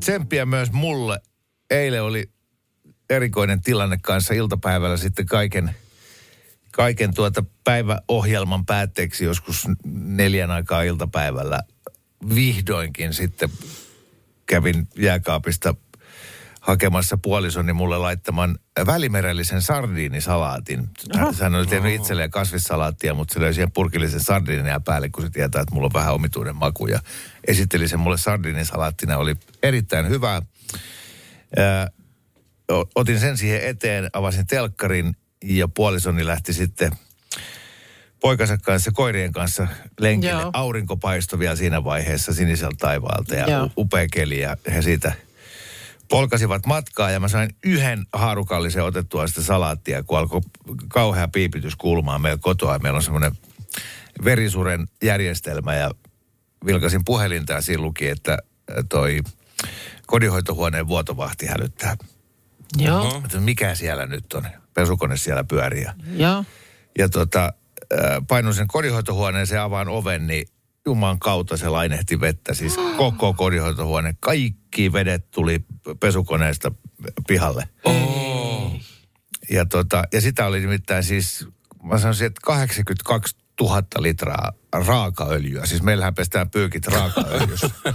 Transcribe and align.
Tsemppiä 0.00 0.46
myös 0.46 0.72
mulle. 0.72 1.20
Eilen 1.70 2.02
oli 2.02 2.30
erikoinen 3.10 3.62
tilanne 3.62 3.98
kanssa 4.02 4.34
iltapäivällä 4.34 4.96
sitten 4.96 5.26
kaiken, 5.26 5.76
kaiken 6.70 7.14
tuota 7.14 7.44
päiväohjelman 7.64 8.66
päätteeksi 8.66 9.24
joskus 9.24 9.68
neljän 9.94 10.50
aikaa 10.50 10.82
iltapäivällä. 10.82 11.60
Vihdoinkin 12.34 13.14
sitten 13.14 13.50
kävin 14.46 14.88
jääkaapista 14.96 15.74
hakemassa 16.60 17.16
puolisoni 17.16 17.72
mulle 17.72 17.98
laittaman 17.98 18.58
välimerellisen 18.86 19.62
sardiinisalaatin. 19.62 20.90
Hän 21.40 21.54
oli 21.54 21.66
tehnyt 21.66 21.94
itselleen 21.94 22.30
kasvissalaattia, 22.30 23.14
mutta 23.14 23.34
se 23.34 23.40
löysi 23.40 23.54
siihen 23.54 23.72
purkillisen 23.72 24.20
sardiinia 24.20 24.80
päälle, 24.80 25.08
kun 25.08 25.24
se 25.24 25.30
tietää, 25.30 25.62
että 25.62 25.74
mulla 25.74 25.86
on 25.86 25.92
vähän 25.94 26.14
omituinen 26.14 26.56
maku. 26.56 26.86
Ja 26.86 27.00
esitteli 27.46 27.88
sen 27.88 28.00
mulle 28.00 28.18
sardiinisalaattina, 28.18 29.16
oli 29.16 29.34
erittäin 29.62 30.08
hyvää. 30.08 30.42
Ää, 31.56 31.90
o- 32.72 32.90
otin 32.94 33.20
sen 33.20 33.36
siihen 33.36 33.60
eteen, 33.62 34.10
avasin 34.12 34.46
telkkarin 34.46 35.16
ja 35.44 35.68
puolisoni 35.68 36.26
lähti 36.26 36.52
sitten 36.52 36.92
poikansa 38.20 38.58
kanssa, 38.58 38.90
koirien 38.92 39.32
kanssa 39.32 39.68
lenkille. 40.00 40.32
Joo. 40.40 40.50
Aurinko 40.52 40.96
paistoi 40.96 41.38
vielä 41.38 41.56
siinä 41.56 41.84
vaiheessa 41.84 42.32
siniseltä 42.32 42.76
taivaalta 42.78 43.34
ja 43.34 43.50
Joo. 43.50 43.70
upea 43.76 44.06
keli 44.12 44.40
ja 44.40 44.56
he 44.74 44.82
siitä 44.82 45.12
polkasivat 46.12 46.66
matkaa 46.66 47.10
ja 47.10 47.20
mä 47.20 47.28
sain 47.28 47.50
yhden 47.64 48.06
haarukallisen 48.12 48.84
otettua 48.84 49.26
sitä 49.26 49.42
salaattia, 49.42 50.02
kun 50.02 50.18
alkoi 50.18 50.40
kauhea 50.88 51.28
piipitys 51.28 51.76
kuulumaan 51.76 52.20
meillä 52.20 52.38
kotoa. 52.42 52.78
Meillä 52.78 52.96
on 52.96 53.02
semmoinen 53.02 53.32
verisuren 54.24 54.86
järjestelmä 55.02 55.74
ja 55.74 55.90
vilkasin 56.66 57.04
puhelinta 57.04 57.52
ja 57.52 57.60
siinä 57.60 57.82
luki, 57.82 58.08
että 58.08 58.38
toi 58.88 59.20
kodinhoitohuoneen 60.06 60.88
vuotovahti 60.88 61.46
hälyttää. 61.46 61.96
Joo, 62.76 63.22
Että 63.24 63.40
mikä 63.40 63.74
siellä 63.74 64.06
nyt 64.06 64.32
on? 64.32 64.46
Pesukone 64.74 65.16
siellä 65.16 65.44
pyörii. 65.44 65.82
Ja, 65.82 65.94
joo. 66.16 66.44
ja 66.98 67.08
tota, 67.08 67.44
äh, 67.44 68.00
painun 68.28 68.54
sen 68.54 68.68
kodinhoitohuoneeseen, 68.68 69.62
avaan 69.62 69.88
oven, 69.88 70.26
niin 70.26 70.48
Juman 70.86 71.18
kautta 71.18 71.56
se 71.56 71.68
lainehti 71.68 72.20
vettä. 72.20 72.54
Siis 72.54 72.76
koko 72.96 73.34
kodinhoitohuone, 73.34 74.14
kaikki 74.20 74.92
vedet 74.92 75.30
tuli 75.30 75.64
pesukoneesta 76.00 76.72
pihalle. 77.28 77.68
Ja, 79.50 79.66
tota, 79.66 80.04
ja 80.12 80.20
sitä 80.20 80.46
oli 80.46 80.60
nimittäin 80.60 81.04
siis, 81.04 81.48
mä 81.82 81.98
sanoisin, 81.98 82.26
että 82.26 82.40
82 82.44 83.36
000 83.60 83.82
litraa 83.98 84.52
raakaöljyä. 84.72 85.66
Siis 85.66 85.82
meillähän 85.82 86.14
pestään 86.14 86.50
pyykit 86.50 86.86
raakaöljyssä. 86.86 87.70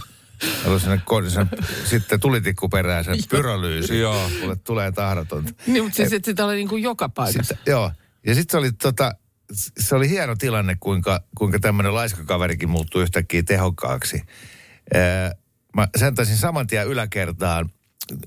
Sen, 1.30 1.50
sitten 1.86 2.20
tulitikku 2.20 2.70
perään 2.70 3.04
sen 3.04 3.18
pyrolyysi. 3.30 4.00
Joo. 4.00 4.30
Mulle 4.42 4.56
tulee 4.56 4.92
tahdotonta. 4.92 5.54
Niin, 5.68 5.84
mutta 5.84 5.96
siis, 5.96 6.14
että 6.14 6.32
sitä 6.32 6.46
oli 6.46 6.56
niin 6.56 6.68
kuin 6.68 6.84
joka 6.84 7.10
paikassa. 7.10 7.56
Sitten, 7.56 7.72
joo. 7.72 7.92
Ja 8.26 8.36
sitten 8.36 8.52
se 8.52 8.58
oli, 8.58 8.72
tota, 8.72 9.12
se 9.54 9.96
oli 9.96 10.10
hieno 10.10 10.36
tilanne, 10.36 10.78
kuinka, 10.80 11.24
kuinka 11.38 11.60
tämmöinen 11.60 11.96
laiskakaverikin 11.96 12.70
muuttui 12.70 13.04
yhtäkkiä 13.04 13.44
tehokkaaksi. 13.44 14.22
Ää, 14.94 15.36
mä 15.76 15.88
säntäisin 16.00 16.38
saman 16.38 16.68
tien 16.68 16.88
yläkertaan 16.88 17.70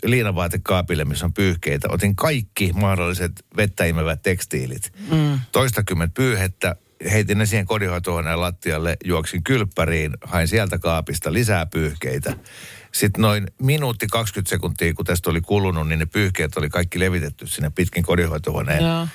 liinavaatekaapille, 0.05 1.05
missä 1.05 1.27
on 1.27 1.33
pyyhkeitä. 1.33 1.89
Otin 1.91 2.17
kaikki 2.17 2.73
mahdolliset 2.73 3.33
vettä 3.57 3.85
imevät 3.85 4.23
tekstiilit. 4.23 4.93
Mm. 5.11 5.41
Toistakymmentä 5.53 6.15
pyyhettä, 6.15 6.77
heitin 7.13 7.39
ne 7.39 7.47
siihen 7.47 7.67
kodinhoitohuoneen 7.67 8.41
lattialle, 8.41 8.97
juoksin 9.05 9.45
kylppäriin, 9.45 10.17
hain 10.25 10.49
sieltä 10.49 10.79
kaapista 10.79 11.33
lisää 11.33 11.67
pyyhkeitä. 11.67 12.35
Sitten 12.93 13.23
noin 13.23 13.47
minuutti 13.63 14.07
20 14.07 14.51
sekuntia, 14.51 14.95
kun 14.95 15.05
tästä 15.05 15.31
oli 15.31 15.41
kulunut, 15.41 15.89
niin 15.89 15.99
ne 15.99 16.07
pyyhkeet 16.07 16.57
oli 16.57 16.69
kaikki 16.69 17.01
levitetty 17.01 17.47
sinne 17.47 17.71
pitkin 17.71 18.03
kodinhoitohuoneen 18.03 18.85
Joo. 18.85 19.07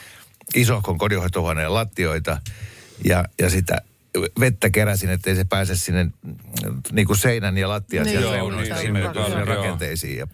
Isohkon 0.56 0.98
kodinhoitohuoneen 0.98 1.74
lattioita 1.74 2.42
ja, 3.04 3.26
ja 3.40 3.50
sitä 3.50 3.82
vettä 4.40 4.70
keräsin, 4.70 5.10
ettei 5.10 5.36
se 5.36 5.44
pääse 5.44 5.76
sinne 5.76 6.04
mm, 6.04 6.36
niin 6.92 7.08
kuin 7.08 7.18
seinän 7.18 7.58
ja 7.58 7.70
lattian 7.70 8.06
Niin, 8.06 8.22
joo, 8.22 8.34
reunoista 8.34 8.76
niin, 8.76 8.86
sinne, 8.86 9.02
sinne 9.28 9.46
rakenteisiin. 9.46 10.18
Ja, 10.18 10.28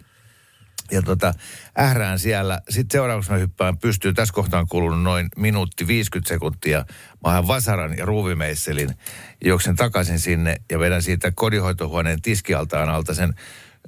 ja 0.92 1.02
tota, 1.02 1.34
ährään 1.80 2.20
siellä. 2.20 2.62
Sitten 2.70 2.98
seuraavaksi 2.98 3.32
mä 3.32 3.38
hyppään 3.38 3.78
pystyy. 3.78 4.14
Tässä 4.14 4.34
kohtaa 4.34 4.60
on 4.60 4.68
kulunut 4.68 5.04
noin 5.04 5.28
minuutti 5.38 5.88
50 5.88 6.30
sekuntia. 6.30 6.86
Mä 7.24 7.32
haen 7.32 7.48
vasaran 7.48 7.98
ja 7.98 8.06
ruuvimeisselin. 8.06 8.90
Juoksen 9.46 9.76
takaisin 9.76 10.20
sinne 10.20 10.56
ja 10.72 10.80
vedän 10.80 11.02
siitä 11.02 11.32
kodinhoitohuoneen 11.36 12.22
tiskialtaan 12.22 12.90
alta 12.90 13.14
sen 13.14 13.34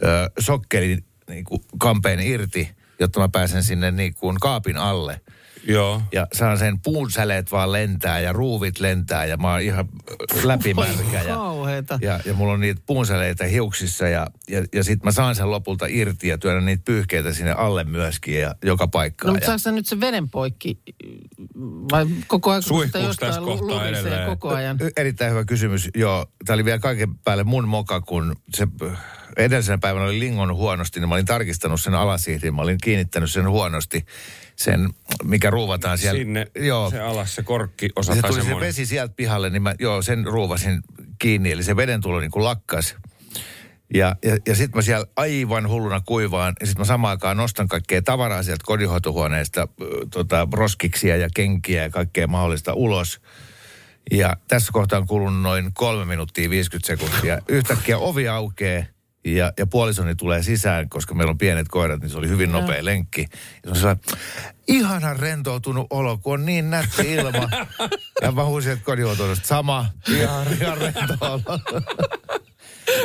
ö, 0.03 0.31
sokkelin 0.39 1.05
niin 1.29 1.43
kuin 1.43 1.63
kampeen 1.77 2.19
irti, 2.19 2.69
jotta 2.99 3.19
mä 3.19 3.29
pääsen 3.29 3.63
sinne 3.63 3.91
niin 3.91 4.13
kuin 4.13 4.37
kaapin 4.39 4.77
alle 4.77 5.21
Joo. 5.67 6.01
ja 6.11 6.27
saan 6.33 6.57
sen 6.57 6.79
puunsäleet 6.79 7.51
vaan 7.51 7.71
lentää 7.71 8.19
ja 8.19 8.33
ruuvit 8.33 8.79
lentää 8.79 9.25
ja 9.25 9.37
mä 9.37 9.51
oon 9.51 9.61
ihan 9.61 9.89
läpimärkä. 10.43 11.21
Ja, 11.27 11.35
Kauheeta. 11.35 11.99
ja, 12.01 12.19
ja 12.25 12.33
mulla 12.33 12.53
on 12.53 12.59
niitä 12.59 12.81
puunsäleitä 12.85 13.45
hiuksissa 13.45 14.07
ja, 14.07 14.27
ja, 14.49 14.63
ja 14.73 14.83
sit 14.83 15.03
mä 15.03 15.11
saan 15.11 15.35
sen 15.35 15.51
lopulta 15.51 15.85
irti 15.89 16.27
ja 16.27 16.37
työnnän 16.37 16.65
niitä 16.65 16.83
pyyhkeitä 16.85 17.33
sinne 17.33 17.51
alle 17.51 17.83
myöskin 17.83 18.39
ja 18.41 18.55
joka 18.63 18.83
No, 18.83 18.87
paikkaan. 18.87 19.33
mutta 19.33 19.43
ja, 19.43 19.45
saako 19.45 19.59
sä 19.59 19.71
nyt 19.71 19.85
se 19.85 19.99
veden 19.99 20.29
poikki? 20.29 20.79
Vai 21.91 22.05
koko 22.27 22.51
ajan, 22.51 22.63
jostain 22.73 23.05
tässä 23.19 23.41
kohtaa 23.41 23.87
edelleen? 23.87 24.25
koko 24.29 24.49
ajan? 24.49 24.77
Y- 24.81 24.91
Erittäin 24.97 25.31
hyvä 25.31 25.45
kysymys. 25.45 25.89
Joo, 25.95 26.25
tämä 26.45 26.55
oli 26.55 26.65
vielä 26.65 26.79
kaiken 26.79 27.15
päälle 27.15 27.43
mun 27.43 27.67
moka, 27.67 28.01
kun 28.01 28.35
se 28.55 28.67
edellisenä 29.37 29.77
päivänä 29.77 30.05
oli 30.05 30.19
lingon 30.19 30.55
huonosti, 30.55 30.99
niin 30.99 31.09
mä 31.09 31.15
olin 31.15 31.25
tarkistanut 31.25 31.81
sen 31.81 31.93
alasihdin. 31.93 32.55
Mä 32.55 32.61
olin 32.61 32.77
kiinnittänyt 32.83 33.31
sen 33.31 33.49
huonosti, 33.49 34.05
sen 34.55 34.89
mikä 35.23 35.49
ruuvataan 35.49 35.97
siellä. 35.97 36.17
Sinne 36.17 36.47
Joo. 36.55 36.89
se 36.89 36.99
alas, 36.99 37.35
se 37.35 37.43
korkki 37.43 37.89
osa 37.95 38.15
se 38.15 38.21
tuli 38.21 38.33
se 38.33 38.41
semmoinen. 38.41 38.67
vesi 38.67 38.85
sieltä 38.85 39.13
pihalle, 39.15 39.49
niin 39.49 39.61
mä 39.61 39.75
joo, 39.79 40.01
sen 40.01 40.25
ruuvasin 40.25 40.81
kiinni. 41.19 41.51
Eli 41.51 41.63
se 41.63 41.75
veden 41.75 42.01
tulo 42.01 42.19
niin 42.19 42.31
kuin 42.31 42.43
lakkas. 42.43 42.95
Ja, 43.93 44.15
ja, 44.25 44.37
ja 44.47 44.55
sitten 44.55 44.77
mä 44.77 44.81
siellä 44.81 45.05
aivan 45.15 45.69
hulluna 45.69 46.01
kuivaan. 46.05 46.53
Ja 46.59 46.65
sitten 46.65 46.81
mä 46.81 46.85
samaan 46.85 47.11
aikaan 47.11 47.37
nostan 47.37 47.67
kaikkea 47.67 48.01
tavaraa 48.01 48.43
sieltä 48.43 48.63
kodinhoitohuoneesta, 48.65 49.67
tota, 50.11 50.47
roskiksia 50.53 51.17
ja 51.17 51.29
kenkiä 51.35 51.83
ja 51.83 51.89
kaikkea 51.89 52.27
mahdollista 52.27 52.73
ulos. 52.73 53.21
Ja 54.11 54.37
tässä 54.47 54.69
kohtaa 54.73 54.99
on 54.99 55.07
kulunut 55.07 55.41
noin 55.41 55.71
kolme 55.73 56.05
minuuttia 56.05 56.49
50 56.49 56.87
sekuntia. 56.87 57.39
Yhtäkkiä 57.47 57.97
ovi 57.97 58.27
aukeaa 58.27 58.83
ja, 59.25 59.53
ja 59.57 59.67
puolisoni 59.67 60.15
tulee 60.15 60.43
sisään, 60.43 60.89
koska 60.89 61.15
meillä 61.15 61.31
on 61.31 61.37
pienet 61.37 61.67
koirat, 61.67 62.01
niin 62.01 62.09
se 62.09 62.17
oli 62.17 62.27
hyvin 62.27 62.51
nopea 62.51 62.85
lenkki. 62.85 63.21
Ja 63.21 63.27
se 63.63 63.69
on 63.69 63.75
sellainen 63.75 64.03
ihanan 64.67 65.19
rentoutunut 65.19 65.87
olo, 65.89 66.17
kun 66.17 66.33
on 66.33 66.45
niin 66.45 66.69
nätti 66.69 67.13
ilma. 67.13 67.49
ja 68.21 68.31
mä 68.31 68.45
huusin, 68.45 68.71
että 68.71 68.85
kodinhoitoista 68.85 69.47
sama, 69.47 69.85
ihan, 70.07 70.47
ihan 70.61 70.77
rento 70.77 71.17
olo. 71.21 71.59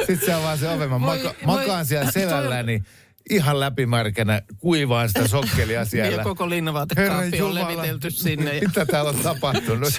Sitten 0.06 0.26
se 0.26 0.32
avaa 0.32 0.56
se 0.56 0.68
oven, 0.68 0.90
mä 0.90 0.98
maka, 0.98 1.22
voi- 1.22 1.34
makaan 1.44 1.86
siellä 1.86 2.10
selälläni 2.10 2.82
ihan 3.30 3.60
läpimärkänä, 3.60 4.42
kuivaan 4.58 5.08
sitä 5.08 5.28
sokkelia 5.28 5.84
siellä. 5.84 6.16
Ja 6.16 6.25
koko 6.25 6.48
linnavaatekaappi 6.50 7.42
on 7.42 7.54
levitelty 7.54 8.10
sinne. 8.10 8.56
Ja... 8.56 8.69
Mitä 8.69 8.86
täällä 8.86 9.10
on 9.10 9.16
tapahtunut? 9.19 9.92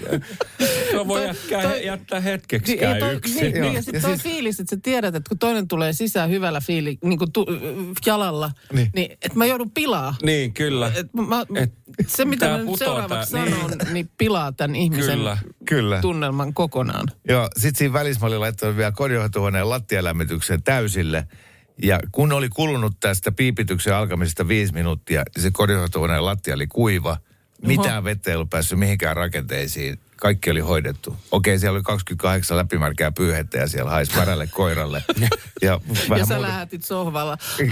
Se 0.92 1.08
voi 1.08 1.20
Toi- 1.20 1.28
jättää, 1.28 1.62
toi- 1.62 1.86
jättää 1.86 2.20
Niin, 2.20 2.24
hetkeksikään 2.24 2.94
ei 2.96 3.00
toi, 3.00 3.14
yksin. 3.14 3.42
niin, 3.42 3.62
niin, 3.62 3.74
ja 3.74 3.82
sitten 3.82 4.02
toi 4.02 4.12
siis- 4.12 4.24
fiilis, 4.24 4.60
että 4.60 4.76
sä 4.76 4.80
tiedät, 4.84 5.16
että 5.16 5.30
kun 5.30 5.40
toinen 5.40 5.68
tulee 5.68 5.94
sisään 5.94 6.30
hyvällä 6.30 6.62
fiili, 6.62 6.98
niin 7.04 7.20
kuin 7.20 7.32
tu, 7.32 7.46
jalalla, 8.06 8.52
Niin. 8.74 8.76
niin, 8.78 8.92
niin 8.96 9.12
että 9.12 9.38
mä 9.38 9.46
joudun 9.46 9.72
pilaa. 9.72 10.16
Niin, 10.24 10.54
kyllä. 10.54 10.92
Et 10.96 11.08
mä, 11.14 11.46
Et 12.00 12.10
se, 12.10 12.26
mitä 12.26 12.50
mä 12.50 12.58
nyt 12.58 12.76
seuraavaksi 12.80 13.32
tää- 13.32 13.46
sanon, 13.50 13.72
niin. 13.94 14.10
pilaa 14.18 14.52
tämän 14.52 14.76
ihmisen 14.76 15.18
Kyllä. 15.18 15.38
Kyllä. 15.66 16.02
tunnelman 16.02 16.54
kokonaan. 16.54 17.08
Joo, 17.30 17.48
sit 17.58 17.76
siinä 17.76 17.94
välissä 17.94 18.20
mä 18.22 18.28
olin 18.28 18.40
laittanut 18.40 18.78
vielä 18.78 18.92
kodinhoitohuoneen 18.92 19.70
lattialämmityksen 19.70 20.64
täysille. 20.64 21.28
Ja 21.84 22.00
kun 22.12 22.32
oli 22.32 22.50
kulunut 22.50 22.94
tästä 23.00 23.32
piipityksen 23.32 23.96
alkamisesta 23.96 24.48
viisi 24.48 24.74
minuuttia, 24.74 25.24
niin 25.36 25.44
se 25.44 25.52
kodinhoitohuoneen 25.52 26.26
lattia 26.26 26.56
oli 26.56 26.68
kuiva. 26.68 27.18
Mitään 27.62 28.04
vettä 28.04 28.30
ei 28.30 28.36
ollut 28.36 28.50
päässyt 28.50 28.80
mihinkään 28.80 29.16
rakenteisiin. 29.16 30.00
Kaikki 30.16 30.52
oli 30.52 30.60
hoidettu. 30.60 31.18
Okei, 31.32 31.60
siellä 31.60 31.76
oli 31.76 31.84
28 31.84 32.58
läpimärkää 32.58 33.12
pyyhettä 33.12 33.58
ja 33.58 33.68
siellä 33.68 33.92
haisi 33.92 34.16
värälle 34.16 34.48
koiralle. 34.48 35.04
ja, 35.62 35.80
Ja 36.18 36.26
sä 36.26 36.42
lähetit 36.42 36.84
sohvalla. 36.84 37.38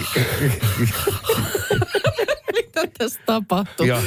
Mitä 2.56 2.82
tässä 2.98 3.20
tapahtuu? 3.26 3.86
Joo, 3.86 4.02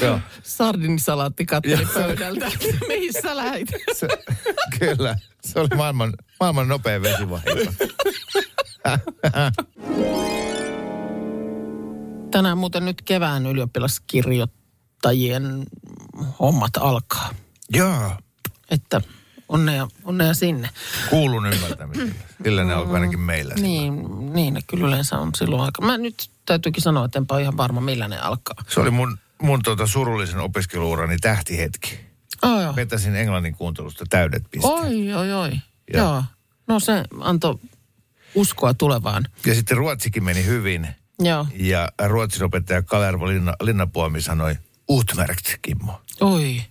joo. 0.00 0.20
Sardinisalaatti 0.42 1.46
katteli 1.46 1.86
pöydältä. 1.94 2.50
Mihin 2.88 3.12
sä 3.22 3.36
lähit? 3.36 3.68
Se, 3.92 4.08
kyllä, 4.78 5.18
se 5.44 5.60
oli 5.60 5.68
maailman, 5.76 6.14
maailman 6.40 6.68
nopein 6.68 7.02
vesivahinko. 7.02 7.72
Tänään 12.30 12.58
muuten 12.58 12.84
nyt 12.84 13.02
kevään 13.02 13.46
ylioppilaskirjoittajien 13.46 15.66
hommat 16.40 16.76
alkaa. 16.76 17.30
Joo, 17.70 18.12
Että 18.70 19.00
onnea, 19.48 19.88
onnea 20.04 20.34
sinne. 20.34 20.70
kuulun 21.10 21.46
ymmärtämisellä. 21.46 22.12
Sillä 22.44 22.64
ne 22.64 22.74
alkoi 22.74 22.94
ainakin 22.94 23.20
meillä. 23.20 23.54
Niin, 23.54 24.04
niin 24.32 24.54
ne 24.54 24.60
kyllä 24.66 24.86
yleensä 24.88 25.18
on 25.18 25.30
silloin 25.36 25.62
aika. 25.62 25.82
Mä 25.82 25.98
nyt 25.98 26.30
täytyykin 26.46 26.82
sanoa, 26.82 27.04
että 27.04 27.18
enpä 27.18 27.34
ole 27.34 27.42
ihan 27.42 27.56
varma, 27.56 27.80
millä 27.80 28.08
ne 28.08 28.18
alkaa. 28.18 28.54
Se 28.68 28.80
oli 28.80 28.90
mun, 28.90 29.18
mun 29.42 29.62
tota 29.62 29.86
surullisen 29.86 30.40
opiskeluurani 30.40 31.16
tähtihetki. 31.18 31.98
Oh, 32.42 32.60
joo. 32.62 32.76
Vetäsin 32.76 33.16
englannin 33.16 33.54
kuuntelusta 33.54 34.04
täydet 34.10 34.42
pisteet. 34.50 34.74
Oi, 34.78 35.12
oi, 35.12 35.32
oi. 35.32 35.50
Ja- 35.92 35.98
Joo. 36.00 36.22
No 36.66 36.80
se 36.80 37.04
antoi 37.20 37.58
uskoa 38.36 38.74
tulevaan. 38.74 39.26
Ja 39.46 39.54
sitten 39.54 39.76
ruotsikin 39.76 40.24
meni 40.24 40.44
hyvin. 40.44 40.88
Joo. 41.18 41.46
Ja 41.56 41.88
ruotsin 42.06 42.44
opettaja 42.44 42.82
Kalervo 42.82 43.28
Linna, 43.28 43.54
Linnapuomi 43.62 44.20
sanoi 44.22 44.56
Utmärkt, 44.90 45.54
Kimmo, 45.62 46.00
Oi. 46.20 46.62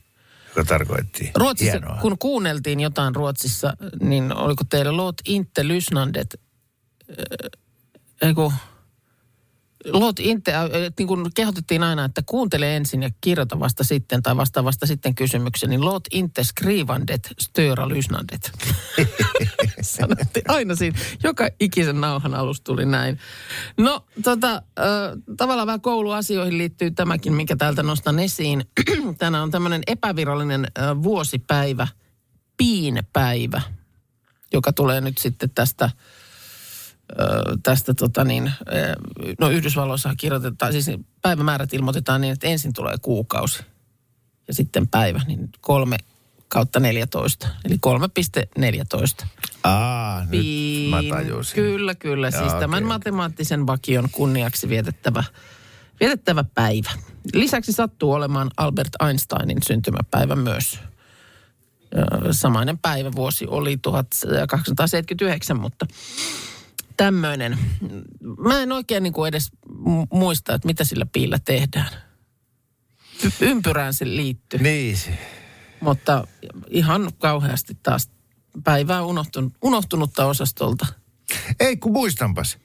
joka 0.47 0.63
tarkoitti 0.65 1.31
Ruotsissa, 1.35 1.71
hienoa. 1.71 1.97
kun 2.01 2.17
kuunneltiin 2.19 2.79
jotain 2.79 3.15
Ruotsissa, 3.15 3.73
niin 4.01 4.35
oliko 4.35 4.63
teillä 4.69 4.97
Lot 4.97 5.15
inte 5.25 5.67
lysnandet, 5.67 6.35
äh, 7.09 8.35
kun, 9.91 10.01
Lot 10.01 10.19
inte, 10.19 10.53
äh, 10.53 10.63
niin 10.99 11.07
kun 11.07 11.31
kehotettiin 11.35 11.83
aina, 11.83 12.05
että 12.05 12.21
kuuntele 12.25 12.75
ensin 12.75 13.03
ja 13.03 13.09
kirjoita 13.21 13.59
vasta 13.59 13.83
sitten, 13.83 14.23
tai 14.23 14.37
vastaa 14.37 14.63
vasta 14.63 14.85
sitten 14.85 15.15
kysymykseen, 15.15 15.69
niin 15.69 15.85
Lot 15.85 16.03
inte 16.11 16.43
skrivandet 16.43 17.29
störa 17.41 17.89
lysnandet. 17.89 18.51
Sanottiin 19.81 20.45
aina 20.47 20.75
siinä, 20.75 20.99
joka 21.23 21.49
ikisen 21.59 22.01
nauhan 22.01 22.33
alusta 22.33 22.63
tuli 22.63 22.85
näin. 22.85 23.19
No, 23.77 24.05
tota, 24.23 24.53
äh, 24.53 24.63
tavallaan 25.37 25.67
vähän 25.67 25.81
kouluasioihin 25.81 26.57
liittyy 26.57 26.91
tämäkin, 26.91 27.33
minkä 27.33 27.55
täältä 27.55 27.83
nostan 27.83 28.19
esiin. 28.19 28.65
Tänään 29.17 29.43
on 29.43 29.51
tämmöinen 29.51 29.81
epävirallinen 29.88 30.67
äh, 30.79 31.03
vuosipäivä, 31.03 31.88
piinpäivä, 32.57 33.61
joka 34.53 34.73
tulee 34.73 35.01
nyt 35.01 35.17
sitten 35.17 35.49
tästä 35.49 35.89
tästä 37.63 37.93
tota 37.93 38.23
niin, 38.23 38.51
no 39.39 39.49
Yhdysvalloissa 39.49 40.13
kirjoitetaan, 40.17 40.71
siis 40.71 40.91
päivämäärät 41.21 41.73
ilmoitetaan 41.73 42.21
niin, 42.21 42.33
että 42.33 42.47
ensin 42.47 42.73
tulee 42.73 42.95
kuukausi 43.01 43.63
ja 44.47 44.53
sitten 44.53 44.87
päivä, 44.87 45.21
niin 45.27 45.49
kolme 45.61 45.97
kautta 46.47 46.79
14, 46.79 47.47
eli 47.65 47.75
3,14. 49.21 49.25
Aa, 49.63 50.25
nyt 50.25 50.45
mä 50.89 51.15
tajusin. 51.15 51.55
Kyllä, 51.55 51.95
kyllä. 51.95 52.31
Siis 52.31 52.53
tämän 52.53 52.83
okei. 52.83 52.87
matemaattisen 52.87 53.67
vakion 53.67 54.09
kunniaksi 54.11 54.69
vietettävä, 54.69 55.23
vietettävä 55.99 56.43
päivä. 56.43 56.91
Lisäksi 57.33 57.71
sattuu 57.71 58.11
olemaan 58.11 58.51
Albert 58.57 58.89
Einsteinin 59.07 59.57
syntymäpäivä 59.67 60.35
myös. 60.35 60.79
Samainen 62.31 62.77
päivävuosi 62.77 63.45
oli 63.47 63.77
1879, 63.77 65.59
mutta 65.59 65.85
tämmöinen. 66.97 67.57
Mä 68.38 68.62
en 68.62 68.71
oikein 68.71 69.03
niin 69.03 69.13
kuin 69.13 69.27
edes 69.30 69.51
mu- 69.69 70.07
muista, 70.13 70.53
että 70.53 70.65
mitä 70.65 70.83
sillä 70.83 71.06
piillä 71.06 71.39
tehdään. 71.45 71.89
Y- 73.24 73.31
Ympyrään 73.47 73.94
se 73.94 74.06
liittyy. 74.06 74.59
Niin, 74.59 74.97
Mutta 75.80 76.27
ihan 76.68 77.12
kauheasti 77.18 77.77
taas 77.83 78.09
päivää 78.63 79.03
unohtunut, 79.03 79.53
unohtunutta 79.62 80.25
osastolta. 80.25 80.86
Ei, 81.59 81.77
kun 81.77 81.92
muistanpas. 81.92 82.57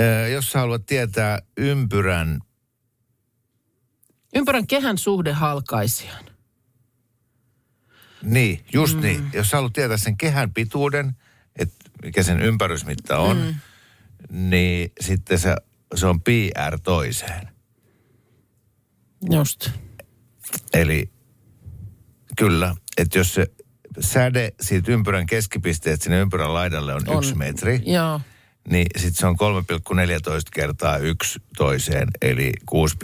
Ö, 0.00 0.28
jos 0.28 0.52
sä 0.52 0.58
haluat 0.58 0.86
tietää 0.86 1.38
ympyrän, 1.56 2.40
Ympyrän 4.36 4.66
kehän 4.66 4.98
suhde 4.98 5.32
halkaisijaan. 5.32 6.24
niin, 8.22 8.64
just 8.72 8.94
mm. 8.94 9.00
niin. 9.02 9.30
Jos 9.32 9.50
sä 9.50 9.56
haluat 9.56 9.72
tietää 9.72 9.96
sen 9.96 10.16
kehän 10.16 10.54
pituuden, 10.54 11.16
mikä 12.02 12.22
sen 12.22 12.42
ympärysmitta 12.42 13.18
on, 13.18 13.36
mm. 13.36 13.54
niin 14.50 14.92
sitten 15.00 15.38
se, 15.38 15.56
se 15.94 16.06
on 16.06 16.20
pi 16.20 16.50
r 16.70 16.78
toiseen. 16.80 17.48
Just. 19.30 19.70
Eli 20.74 21.10
kyllä, 22.36 22.74
että 22.96 23.18
jos 23.18 23.34
se 23.34 23.46
säde 24.00 24.52
siitä 24.60 24.92
ympyrän 24.92 25.26
keskipisteet 25.26 26.02
sinne 26.02 26.18
ympyrän 26.18 26.54
laidalle 26.54 26.94
on, 26.94 27.02
on. 27.06 27.18
yksi 27.18 27.34
metri, 27.34 27.82
Joo. 27.86 28.20
niin 28.70 28.86
sitten 28.96 29.14
se 29.14 29.26
on 29.26 29.36
3,14 29.36 30.00
kertaa 30.54 30.98
yksi 30.98 31.42
toiseen, 31.56 32.08
eli 32.22 32.52
6, 32.66 32.96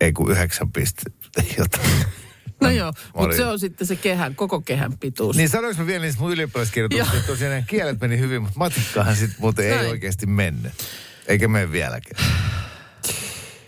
ei 0.00 0.12
kun 0.12 0.30
9 0.30 0.72
pistettä 0.72 1.42
jotain. 1.58 2.04
No 2.60 2.70
joo, 2.70 2.92
mutta 3.16 3.36
se 3.36 3.46
on 3.46 3.58
sitten 3.58 3.86
se 3.86 3.96
kehän, 3.96 4.34
koko 4.34 4.60
kehän 4.60 4.98
pituus. 4.98 5.36
Niin 5.36 5.48
sanoinko 5.48 5.82
mä 5.82 5.86
vielä 5.86 6.04
niistä 6.04 6.20
mun 6.22 6.32
ylioppilaskirjoituksista, 6.32 7.16
että 7.16 7.26
tosiaan 7.26 7.64
kielet 7.66 8.00
meni 8.00 8.18
hyvin, 8.18 8.42
mutta 8.42 8.58
matikkaahan 8.58 9.16
sitten 9.16 9.36
muuten 9.40 9.64
ei 9.64 9.76
Näin. 9.76 9.90
oikeasti 9.90 10.26
mennyt. 10.26 10.72
Eikä 11.26 11.48
mene 11.48 11.72
vieläkään. 11.72 12.24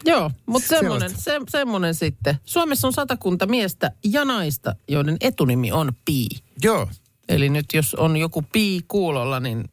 Joo, 0.05 0.31
mutta 0.47 0.69
semmoinen, 0.69 1.11
se, 1.11 1.41
semmoinen 1.49 1.95
sitten. 1.95 2.39
Suomessa 2.45 2.87
on 2.87 2.93
satakunta 2.93 3.47
miestä 3.47 3.91
ja 4.05 4.25
naista, 4.25 4.75
joiden 4.89 5.17
etunimi 5.21 5.73
on 5.73 5.93
Pi. 6.05 6.29
Joo, 6.63 6.89
Eli 7.31 7.49
nyt 7.49 7.67
jos 7.75 7.95
on 7.95 8.17
joku 8.17 8.43
Pi 8.43 8.81
kuulolla, 8.89 9.41
niin 9.41 9.65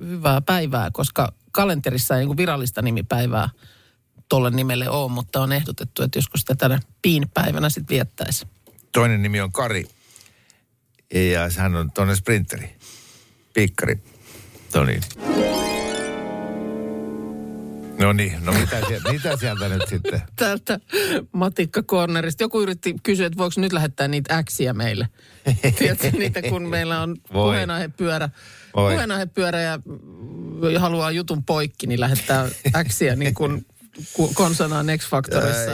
hyvää 0.00 0.40
päivää, 0.40 0.90
koska 0.92 1.32
kalenterissa 1.52 2.18
ei 2.18 2.26
niin 2.26 2.36
virallista 2.36 2.82
nimipäivää 2.82 3.48
tolle 4.30 4.50
nimelle 4.50 4.88
ole, 4.88 5.10
mutta 5.10 5.40
on 5.40 5.52
ehdotettu, 5.52 6.02
että 6.02 6.18
joskus 6.18 6.40
sitä 6.40 6.54
tänä 6.54 6.80
Piin 7.02 7.30
päivänä 7.34 7.68
sitten 7.70 7.94
viettäisi. 7.94 8.46
toinen 8.92 9.22
nimi 9.22 9.40
on 9.40 9.52
Kari. 9.52 9.88
Ja 11.32 11.40
hän 11.56 11.76
on 11.76 11.90
tuonne 11.92 12.16
sprinteri. 12.16 12.76
Pikkari. 13.54 13.98
No 14.74 14.84
niin. 14.84 15.00
No 17.98 18.12
niin, 18.12 18.44
no 18.44 18.52
mitä, 18.52 18.86
sieltä, 18.88 19.12
mitä 19.12 19.36
sieltä 19.36 19.68
nyt 19.68 19.82
sitten? 19.88 20.22
Täältä 20.36 20.80
Matikka 21.32 21.82
Cornerista. 21.82 22.42
Joku 22.44 22.60
yritti 22.62 22.94
kysyä, 23.02 23.26
että 23.26 23.38
voiko 23.38 23.60
nyt 23.60 23.72
lähettää 23.72 24.08
niitä 24.08 24.36
äksiä 24.36 24.72
meille. 24.72 25.08
Tiedätkö 25.78 26.10
niitä, 26.10 26.42
kun 26.42 26.68
meillä 26.68 27.02
on 27.02 27.10
Voi. 27.16 27.44
puheenaihepyörä, 27.44 28.28
Voi. 28.76 28.92
puheenaihepyörä 28.92 29.60
ja 29.60 29.78
haluaa 30.78 31.10
jutun 31.10 31.44
poikki, 31.44 31.86
niin 31.86 32.00
lähettää 32.00 32.48
äksiä 32.74 33.16
niin 33.16 33.34
kuin 33.34 33.64
ku- 33.64 33.74
konsanaan 34.34 34.86
X-Factorissa 34.98 35.70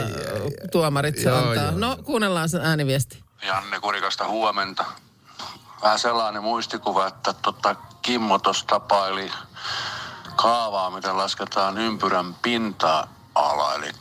tuomarit 0.71 1.17
se 1.17 1.31
antaa. 1.31 1.53
joo, 1.53 1.71
no, 1.71 1.97
kuunnellaan 2.03 2.49
se 2.49 2.59
ääniviesti. 2.61 3.23
Janne 3.43 3.79
Kurikasta 3.79 4.27
huomenta. 4.27 4.85
Vähän 5.81 5.99
sellainen 5.99 6.43
muistikuva, 6.43 7.07
että 7.07 7.33
tota 7.33 7.75
Kimmo 8.01 8.39
tuossa 8.39 8.65
tapaili 8.67 9.31
kaavaa, 10.35 10.89
miten 10.89 11.17
lasketaan 11.17 11.77
ympyrän 11.77 12.33
pinta-ala. 12.33 13.73
Eli 13.73 13.91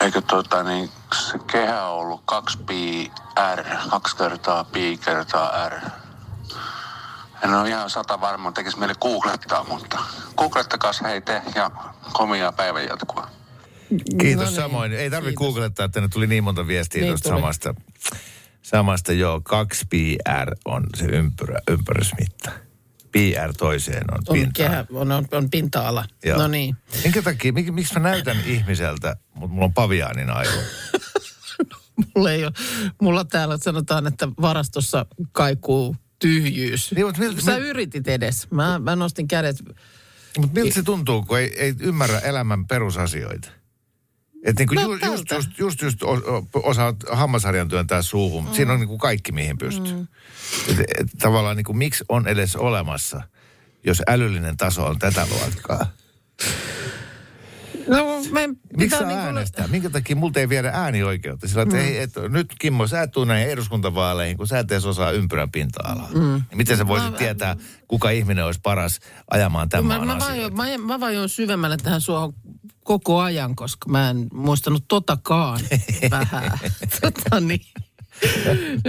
eikö 0.00 0.20
tota 0.20 0.62
niin, 0.62 0.90
se 1.30 1.38
kehä 1.38 1.86
on 1.86 1.98
ollut 1.98 2.22
2 2.24 2.58
pi 2.58 3.12
r, 3.56 3.64
kaksi 3.90 4.16
kertaa 4.16 4.64
pi 4.64 4.98
kertaa 5.04 5.68
r. 5.68 5.80
En 7.44 7.54
ole 7.54 7.68
ihan 7.68 7.90
sata 7.90 8.20
varma, 8.20 8.52
tekisi 8.52 8.78
mieli 8.78 8.94
googlettaa, 9.00 9.64
mutta 9.64 9.98
googlettakas 10.36 11.00
hei 11.02 11.20
te 11.20 11.42
ja 11.54 11.70
komia 12.12 12.52
päivän 12.52 12.84
jatkua. 12.86 13.30
Kiitos 14.20 14.44
No 14.44 14.50
niin, 14.50 14.56
samoin. 14.56 14.92
Ei 14.92 15.10
tarvitse 15.10 15.30
kiitos. 15.30 15.44
googlettaa, 15.46 15.86
että 15.86 16.00
ne 16.00 16.08
tuli 16.08 16.26
niin 16.26 16.44
monta 16.44 16.66
viestiä 16.66 17.00
Niin 17.02 17.10
tuosta 17.10 17.28
samasta. 17.28 17.74
Samasta 18.62 19.12
joo, 19.12 19.40
2 19.40 19.84
PR 19.90 20.54
on 20.64 20.82
se 20.96 21.04
ympyrä, 21.04 21.58
ympärysmitta. 21.70 22.50
PR 23.12 23.52
toiseen 23.58 24.04
on 24.12 24.18
On, 24.28 24.32
pinta. 24.34 24.50
kehä, 24.54 24.84
on, 24.92 25.12
on, 25.12 25.26
on 25.32 25.50
pinta-ala. 25.50 26.04
Joo. 26.24 26.38
No 26.38 26.48
niin. 26.48 26.76
Minkä 27.04 27.22
takia, 27.22 27.52
mik, 27.52 27.74
miksi 27.74 27.94
mä 27.94 28.00
näytän 28.00 28.36
ihmiseltä, 28.54 29.16
mutta 29.34 29.48
mulla 29.54 29.64
on 29.64 29.74
paviaanin 29.74 30.30
aivo? 30.30 30.50
Mulla, 32.16 32.30
ei 32.32 32.44
ole, 32.44 32.52
mulla 33.02 33.24
täällä 33.24 33.56
sanotaan, 33.62 34.06
että 34.06 34.28
varastossa 34.40 35.06
kaikuu 35.32 35.96
tyhjyys. 36.28 36.92
Niin, 36.92 37.06
mutta 37.06 37.20
miltä- 37.20 37.40
Sä 37.42 37.56
mil- 37.58 37.62
yritit 37.62 38.08
edes. 38.08 38.50
Mä, 38.50 38.78
mä 38.78 38.96
nostin 38.96 39.28
kädet. 39.28 39.56
Mutta 40.38 40.60
miltä 40.60 40.74
se 40.74 40.82
tuntuu, 40.82 41.22
kun 41.22 41.38
ei, 41.38 41.52
ei 41.56 41.74
ymmärrä 41.80 42.18
elämän 42.18 42.66
perusasioita? 42.66 43.48
Että 44.44 44.60
niin 44.60 44.68
kuin 44.68 44.76
No, 44.76 44.82
ju, 44.82 45.12
just, 45.12 45.30
just, 45.30 45.58
just, 45.58 45.82
just 45.82 45.98
osaat 46.54 46.96
hammasharjan 47.12 47.68
työntää 47.68 48.02
suuhun. 48.02 48.44
Mm. 48.44 48.52
Siinä 48.52 48.72
on 48.72 48.80
niin 48.80 48.88
kuin 48.88 48.98
kaikki, 48.98 49.32
mihin 49.32 49.58
pystyy. 49.58 49.92
Mm. 49.94 50.06
Et, 50.68 50.78
et, 50.80 51.06
tavallaan 51.18 51.56
niin 51.56 51.64
kuin, 51.64 51.78
miksi 51.78 52.04
on 52.08 52.28
edes 52.28 52.56
olemassa, 52.56 53.22
jos 53.84 54.02
älyllinen 54.08 54.56
taso 54.56 54.86
on 54.86 54.98
tätä 54.98 55.26
luokkaa? 55.30 55.86
No, 57.88 58.04
me 58.30 58.48
Miksi 58.76 58.98
saa 58.98 59.08
niinku- 59.08 59.24
äänestää? 59.24 59.68
Minkä 59.68 59.90
takia 59.90 60.16
multa 60.16 60.40
ei 60.40 60.48
viedä 60.48 60.70
äänioikeutta? 60.74 61.48
Sillä 61.48 61.62
että 61.62 61.74
mm. 61.74 61.80
ei, 61.80 61.98
et, 61.98 62.10
nyt 62.28 62.54
Kimmo, 62.58 62.86
sä 62.86 63.02
et 63.02 63.10
tuu 63.10 63.24
näihin 63.24 63.48
eduskuntavaaleihin, 63.50 64.36
kun 64.36 64.46
sä 64.46 64.58
et 64.58 64.72
edes 64.72 64.86
osaa 64.86 65.10
ympyrän 65.10 65.50
pinta-alaa. 65.50 66.08
Mm. 66.14 66.42
Miten 66.54 66.76
sä 66.76 66.86
voisit 66.86 67.10
Mä- 67.10 67.16
tietää, 67.18 67.56
kuka 67.88 68.10
ihminen 68.10 68.44
olisi 68.44 68.60
paras 68.62 69.00
ajamaan 69.30 69.68
tämän 69.68 70.00
Mä, 70.00 70.14
mä, 70.14 70.18
vajoin, 70.18 70.56
mä, 70.56 70.64
mä 70.78 71.00
vajoin 71.00 71.28
syvemmälle 71.28 71.76
tähän 71.76 72.00
suohon 72.00 72.32
koko 72.84 73.20
ajan, 73.20 73.56
koska 73.56 73.88
mä 73.90 74.10
en 74.10 74.26
muistanut 74.32 74.84
totakaan 74.88 75.60
vähän. 76.10 76.58
tota 77.00 77.40
niin. 77.40 77.66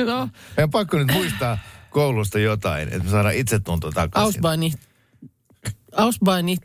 No, 0.05 0.29
Meidän 0.57 0.69
pakko 0.71 0.97
nyt 0.97 1.11
muistaa 1.13 1.57
koulusta 1.89 2.39
jotain, 2.39 2.87
että 2.87 2.99
me 3.03 3.09
saadaan 3.09 3.35
itsetunto 3.35 3.91
takaisin. 3.91 4.25
Ausbeini. 4.27 4.73
Ausbeini 5.97 6.57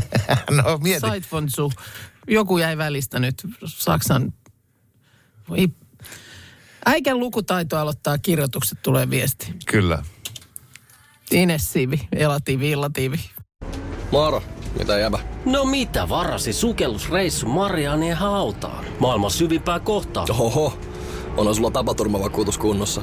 No 0.62 0.78
mieti. 0.78 1.00
Saitfonsu. 1.00 1.72
Joku 2.28 2.58
jäi 2.58 2.78
välistä 2.78 3.18
nyt. 3.18 3.42
Saksan... 3.64 4.32
Voi... 5.48 5.68
Äikän 6.86 7.18
lukutaito 7.18 7.78
aloittaa 7.78 8.18
kirjoitukset, 8.18 8.78
tulee 8.82 9.10
viesti. 9.10 9.54
Kyllä. 9.66 10.04
Inessiivi, 11.30 12.08
elatiivi, 12.12 12.70
illatiivi. 12.70 13.20
Moro, 14.10 14.42
mitä 14.78 14.98
jäbä? 14.98 15.18
No 15.44 15.64
mitä 15.64 16.08
varasi 16.08 16.52
sukellusreissu 16.52 17.48
Marianien 17.48 18.16
hautaan? 18.16 18.84
Maailman 18.98 19.30
syvimpää 19.30 19.80
kohtaa. 19.80 20.26
Oho, 20.38 20.78
on 21.36 21.54
sulla 21.54 21.70
tapaturmavakuutus 21.70 22.58
kunnossa. 22.58 23.02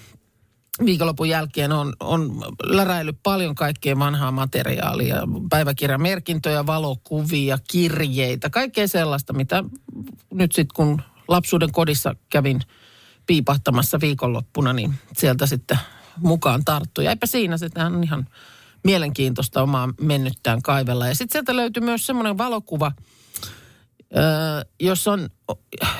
viikonlopun 0.85 1.29
jälkeen 1.29 1.71
on, 1.71 1.93
on 1.99 2.41
läräillyt 2.63 3.17
paljon 3.23 3.55
kaikkea 3.55 3.99
vanhaa 3.99 4.31
materiaalia. 4.31 5.15
Päiväkirjamerkintöjä, 5.49 6.65
valokuvia, 6.65 7.57
kirjeitä, 7.71 8.49
kaikkea 8.49 8.87
sellaista, 8.87 9.33
mitä 9.33 9.63
nyt 10.33 10.51
sitten 10.51 10.75
kun 10.75 11.01
lapsuuden 11.27 11.71
kodissa 11.71 12.15
kävin 12.29 12.61
piipahtamassa 13.25 13.99
viikonloppuna, 13.99 14.73
niin 14.73 14.93
sieltä 15.17 15.45
sitten 15.45 15.79
mukaan 16.17 16.65
tarttui. 16.65 17.03
Ja 17.05 17.09
eipä 17.09 17.25
siinä, 17.25 17.55
tämähän 17.73 17.95
on 17.95 18.03
ihan 18.03 18.27
mielenkiintoista 18.83 19.63
omaa 19.63 19.89
mennyttään 20.01 20.61
kaivella. 20.61 21.07
Ja 21.07 21.15
sitten 21.15 21.31
sieltä 21.31 21.55
löytyi 21.55 21.83
myös 21.83 22.05
semmoinen 22.05 22.37
valokuva, 22.37 22.91
jossa 24.79 25.11
on 25.11 25.29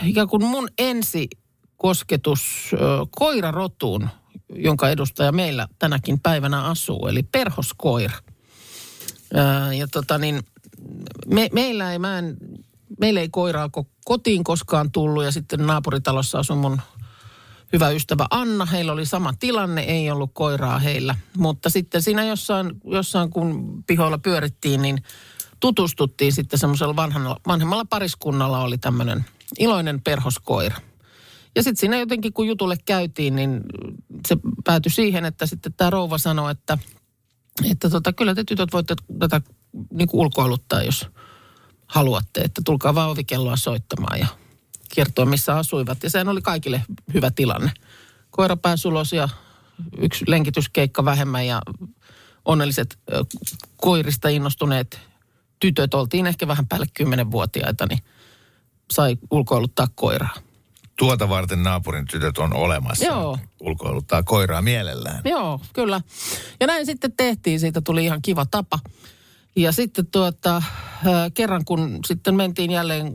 ikään 0.04 0.28
kuin 0.28 0.46
mun 0.46 0.70
ensi 0.78 1.30
kosketus 1.78 2.72
koirarotuun, 3.20 4.10
jonka 4.56 4.90
edustaja 4.90 5.32
meillä 5.32 5.68
tänäkin 5.80 6.20
päivänä 6.20 6.64
asuu, 6.64 7.08
eli 7.08 7.24
perhoskoira. 7.24 8.18
Ö, 9.36 9.74
ja 9.74 9.88
tota 9.88 10.18
niin, 10.18 10.42
me, 11.28 11.50
meillä 11.54 11.92
ei, 11.92 12.00
mä 12.00 12.18
en, 12.18 12.38
meillä 13.00 13.20
ei 13.20 13.30
koiraa 13.30 13.70
ko- 13.78 13.90
kotiin 14.06 14.44
koskaan 14.44 14.92
tullut 14.92 15.24
ja 15.24 15.32
sitten 15.32 15.68
naapuritalossa 15.68 16.40
asui 16.40 16.56
mun 16.56 16.82
hyvä 17.74 17.90
ystävä 17.90 18.26
Anna. 18.32 18.66
Heillä 18.66 18.92
oli 18.92 19.06
sama 19.06 19.34
tilanne, 19.40 19.82
ei 19.82 20.12
ollut 20.12 20.32
koiraa 20.34 20.80
heillä. 20.80 21.16
Mutta 21.38 21.70
sitten 21.70 22.02
siinä 22.02 22.26
jossain, 22.26 22.72
jossain 22.86 23.30
kun 23.30 23.84
pihoilla 23.88 24.18
pyörittiin, 24.18 24.82
niin 24.82 25.04
tutustuttiin 25.60 26.34
sitten 26.34 26.60
semmoisella 26.60 26.96
vanhemmalla 27.48 27.86
pariskunnalla 27.86 28.60
oli 28.60 28.78
tämmöinen 28.78 29.26
iloinen 29.60 30.02
perhoskoira. 30.02 30.76
Ja 31.56 31.64
sitten 31.64 31.80
siinä 31.80 31.98
jotenkin, 31.98 32.34
kun 32.34 32.48
jutulle 32.48 32.76
käytiin, 32.86 33.36
niin 33.36 33.62
se 34.28 34.38
päätyi 34.64 34.92
siihen, 34.92 35.26
että 35.26 35.46
sitten 35.46 35.74
tämä 35.74 35.90
rouva 35.90 36.18
sanoi, 36.18 36.52
että, 36.52 36.78
että 37.72 37.90
tota, 37.90 38.14
kyllä 38.14 38.36
te 38.36 38.44
tytöt 38.44 38.74
voitte 38.74 38.96
tätä 39.20 39.42
niin 39.94 40.08
kuin 40.08 40.22
ulkoiluttaa, 40.22 40.84
jos 40.84 41.08
haluatte. 41.88 42.42
Että 42.42 42.62
tulkaa 42.66 42.96
vaan 42.96 43.10
ovikelloa 43.10 43.56
soittamaan 43.56 44.20
ja 44.20 44.28
kertoa, 44.96 45.26
missä 45.26 45.56
asuivat. 45.56 46.04
Ja 46.04 46.10
sehän 46.10 46.30
oli 46.30 46.42
kaikille 46.42 46.84
hyvä 47.14 47.32
tilanne. 47.32 47.72
Koira 48.30 48.58
pääsi 48.58 48.88
ulos 48.88 49.14
ja 49.14 49.30
yksi 49.98 50.26
lenkityskeikka 50.28 51.06
vähemmän 51.06 51.48
ja 51.48 51.62
onnelliset 52.46 53.00
koirista 53.78 54.30
innostuneet 54.30 55.00
tytöt, 55.60 55.94
oltiin 55.94 56.28
ehkä 56.28 56.48
vähän 56.48 56.68
päälle 56.68 56.86
kymmenenvuotiaita, 56.94 57.86
niin 57.90 58.00
sai 58.92 59.18
ulkoiluttaa 59.32 59.88
koiraa. 59.96 60.36
Tuota 61.02 61.30
varten 61.30 61.64
naapurin 61.64 62.08
tytöt 62.08 62.38
on 62.38 62.54
olemassa. 62.54 63.06
Joo. 63.06 63.38
Ulkoiluttaa 63.60 64.24
koiraa 64.24 64.62
mielellään. 64.62 65.22
Joo, 65.26 65.62
kyllä. 65.74 66.02
Ja 66.60 66.68
näin 66.68 66.86
sitten 66.86 67.12
tehtiin, 67.18 67.60
siitä 67.60 67.82
tuli 67.82 68.06
ihan 68.06 68.22
kiva 68.22 68.46
tapa. 68.46 68.80
Ja 69.56 69.72
sitten 69.72 70.08
tuota, 70.08 70.64
kerran 71.34 71.66
kun 71.66 72.00
sitten 72.08 72.36
mentiin 72.36 72.72
jälleen 72.72 73.14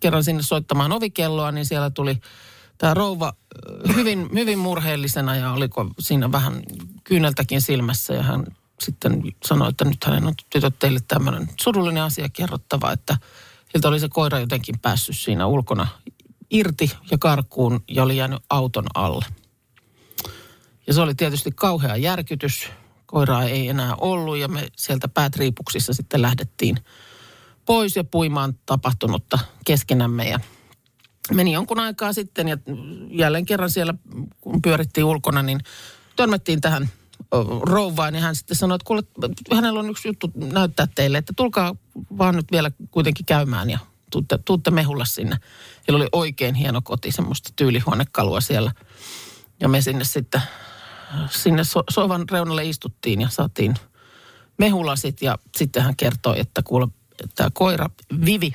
kerran 0.00 0.24
sinne 0.24 0.42
soittamaan 0.42 0.92
ovikelloa, 0.92 1.52
niin 1.52 1.66
siellä 1.66 1.90
tuli 1.90 2.20
tämä 2.78 2.94
rouva 2.94 3.32
hyvin, 3.94 4.28
hyvin 4.34 4.58
murheellisena 4.58 5.36
ja 5.36 5.52
oliko 5.52 5.90
siinä 5.98 6.32
vähän 6.32 6.62
kyyneltäkin 7.04 7.60
silmässä. 7.60 8.14
Ja 8.14 8.22
hän 8.22 8.46
sitten 8.80 9.22
sanoi, 9.44 9.68
että 9.68 9.84
nyt 9.84 10.04
hänen 10.04 10.26
on 10.26 10.34
tytöt 10.50 10.78
teille 10.78 11.00
tämmöinen 11.08 11.48
surullinen 11.60 12.02
asia 12.02 12.28
kerrottava, 12.28 12.92
että 12.92 13.16
siltä 13.72 13.88
oli 13.88 14.00
se 14.00 14.08
koira 14.08 14.40
jotenkin 14.40 14.78
päässyt 14.78 15.18
siinä 15.18 15.46
ulkona 15.46 15.86
irti 16.50 16.90
ja 17.10 17.18
karkuun 17.18 17.80
ja 17.88 18.02
oli 18.02 18.16
jäänyt 18.16 18.42
auton 18.50 18.86
alle. 18.94 19.24
Ja 20.86 20.94
se 20.94 21.00
oli 21.00 21.14
tietysti 21.14 21.50
kauhea 21.54 21.96
järkytys. 21.96 22.68
Koiraa 23.06 23.44
ei 23.44 23.68
enää 23.68 23.94
ollut 23.94 24.36
ja 24.36 24.48
me 24.48 24.68
sieltä 24.76 25.08
päätriipuksissa 25.08 25.92
sitten 25.92 26.22
lähdettiin 26.22 26.76
pois 27.66 27.96
ja 27.96 28.04
puimaan 28.04 28.54
tapahtunutta 28.66 29.38
keskenämme. 29.66 30.28
Ja 30.28 30.40
meni 31.34 31.52
jonkun 31.52 31.80
aikaa 31.80 32.12
sitten 32.12 32.48
ja 32.48 32.56
jälleen 33.10 33.46
kerran 33.46 33.70
siellä, 33.70 33.94
kun 34.40 34.62
pyörittiin 34.62 35.04
ulkona, 35.04 35.42
niin 35.42 35.60
törmättiin 36.16 36.60
tähän 36.60 36.88
rouvaan 37.62 38.14
ja 38.14 38.20
hän 38.20 38.36
sitten 38.36 38.56
sanoi, 38.56 38.76
että 38.76 38.84
kuule, 38.84 39.02
hänellä 39.54 39.80
on 39.80 39.90
yksi 39.90 40.08
juttu 40.08 40.30
näyttää 40.34 40.86
teille, 40.94 41.18
että 41.18 41.32
tulkaa 41.36 41.74
vaan 42.18 42.36
nyt 42.36 42.46
vielä 42.52 42.70
kuitenkin 42.90 43.26
käymään 43.26 43.70
ja 43.70 43.78
tuutte, 44.10 44.38
tuutte 44.44 44.70
mehulla 44.70 45.04
sinne. 45.04 45.36
Heillä 45.88 45.96
oli 45.96 46.08
oikein 46.12 46.54
hieno 46.54 46.80
koti, 46.82 47.12
semmoista 47.12 47.50
tyylihuonekalua 47.56 48.40
siellä. 48.40 48.72
Ja 49.60 49.68
me 49.68 49.80
sinne 49.80 50.04
sitten, 50.04 50.42
sinne 51.30 51.64
so, 51.64 51.82
soivan 51.90 52.28
reunalle 52.28 52.64
istuttiin 52.64 53.20
ja 53.20 53.28
saatiin 53.28 53.74
mehulasit 54.58 55.22
ja 55.22 55.38
sitten 55.56 55.82
hän 55.82 55.96
kertoi, 55.96 56.40
että 56.40 56.62
kuule, 56.62 56.88
tämä 57.34 57.50
koira 57.52 57.90
Vivi, 58.24 58.52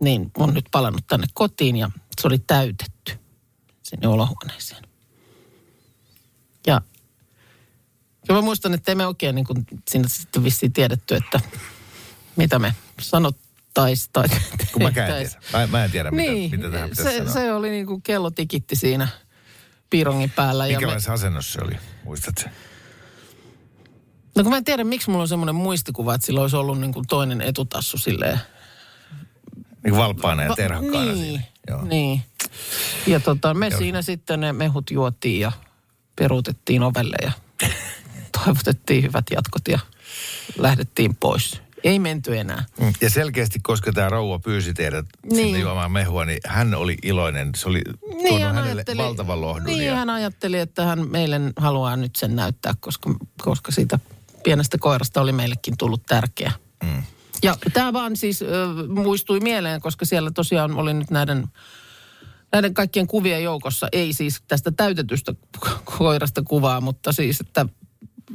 niin 0.00 0.30
on 0.38 0.54
nyt 0.54 0.64
palannut 0.70 1.06
tänne 1.06 1.26
kotiin 1.34 1.76
ja 1.76 1.90
se 2.20 2.28
oli 2.28 2.38
täytetty 2.38 3.12
sinne 3.82 4.08
olohuoneeseen. 4.08 4.84
Ja 6.66 6.80
ja 8.28 8.34
mä 8.34 8.40
muistan, 8.40 8.74
että 8.74 8.90
ei 8.90 8.94
me 8.94 9.06
oikein 9.06 9.34
niin 9.34 9.46
kuin 9.46 9.66
siinä 9.90 10.08
sitten 10.08 10.44
vissiin 10.44 10.72
tiedetty, 10.72 11.14
että 11.14 11.40
mitä 12.36 12.58
me 12.58 12.74
sanottaisiin 13.74 14.10
tai 14.12 14.28
Kun 14.72 14.82
mä 14.82 14.90
tiedä. 14.90 15.30
Mä, 15.52 15.66
mä 15.66 15.84
en 15.84 15.90
tiedä, 15.90 16.10
mitä, 16.10 16.32
Niin, 16.32 16.50
mitä 16.50 16.70
tähän 16.70 16.90
pitäisi 16.90 17.10
se, 17.12 17.18
sanoa. 17.18 17.32
se 17.32 17.52
oli 17.52 17.70
niin 17.70 17.86
kuin 17.86 18.02
kello 18.02 18.30
tikitti 18.30 18.76
siinä 18.76 19.08
piirongin 19.90 20.30
päällä. 20.30 20.66
Ja 20.66 20.80
me, 20.80 21.12
asennossa 21.12 21.52
se 21.52 21.60
oli, 21.64 21.76
muistat 22.04 22.38
sen? 22.38 22.52
no 24.36 24.42
kun 24.42 24.50
mä 24.52 24.56
en 24.56 24.64
tiedä, 24.64 24.84
miksi 24.84 25.10
mulla 25.10 25.22
on 25.22 25.28
semmoinen 25.28 25.54
muistikuva, 25.54 26.14
että 26.14 26.26
sillä 26.26 26.40
olisi 26.40 26.56
ollut 26.56 26.80
niin 26.80 26.92
kuin 26.92 27.06
toinen 27.08 27.40
etutassu 27.40 27.98
silleen. 27.98 28.40
Niin 29.56 29.90
kuin 29.90 29.96
valppaana 29.96 30.42
ja 30.42 30.48
Va- 30.48 30.56
terhakkaana 30.56 31.12
niin, 31.12 31.24
siinä. 31.24 31.42
Joo. 31.68 31.84
niin. 31.84 32.22
Ja 33.06 33.20
tota, 33.20 33.54
me 33.54 33.70
siinä 33.70 34.02
sitten 34.02 34.40
ne 34.40 34.52
mehut 34.52 34.90
juotiin 34.90 35.40
ja 35.40 35.52
peruutettiin 36.16 36.82
ovelle 36.82 37.16
ja 37.22 37.32
toivotettiin 38.44 39.02
hyvät 39.02 39.24
jatkot 39.30 39.68
ja 39.68 39.78
lähdettiin 40.58 41.16
pois. 41.16 41.63
Ei 41.84 41.98
menty 41.98 42.38
enää. 42.38 42.64
Mm. 42.80 42.92
Ja 43.00 43.10
selkeästi, 43.10 43.58
koska 43.62 43.92
tämä 43.92 44.08
rouva 44.08 44.38
pyysi 44.38 44.74
teidät 44.74 45.06
niin. 45.22 45.36
sinne 45.36 45.52
Niin. 45.52 45.60
juomaan 45.60 45.92
mehua, 45.92 46.24
niin 46.24 46.38
hän 46.46 46.74
oli 46.74 46.96
iloinen. 47.02 47.50
Se 47.56 47.68
oli 47.68 47.82
tuonut 48.28 48.54
hänelle 48.54 48.84
valtavan 48.96 49.40
lohdun. 49.40 49.64
Niin, 49.64 49.86
ja, 49.86 49.94
hän 49.94 50.10
ajatteli, 50.10 50.58
että 50.58 50.84
hän 50.84 51.10
meille 51.10 51.40
haluaa 51.56 51.96
nyt 51.96 52.16
sen 52.16 52.36
näyttää, 52.36 52.74
koska, 52.80 53.14
koska 53.42 53.72
siitä 53.72 53.98
pienestä 54.44 54.78
koirasta 54.78 55.20
oli 55.20 55.32
meillekin 55.32 55.76
tullut 55.78 56.06
tärkeä. 56.06 56.52
Mm. 56.82 57.02
Ja 57.42 57.56
tämä 57.72 57.92
vaan 57.92 58.16
siis 58.16 58.42
ö, 58.42 58.46
muistui 58.88 59.40
mieleen, 59.40 59.80
koska 59.80 60.04
siellä 60.04 60.30
tosiaan 60.30 60.74
oli 60.74 60.94
nyt 60.94 61.10
näiden, 61.10 61.46
näiden 62.52 62.74
kaikkien 62.74 63.06
kuvien 63.06 63.42
joukossa, 63.42 63.88
ei 63.92 64.12
siis 64.12 64.42
tästä 64.48 64.70
täytetystä 64.70 65.34
koirasta 65.98 66.42
kuvaa, 66.42 66.80
mutta 66.80 67.12
siis, 67.12 67.40
että 67.40 67.66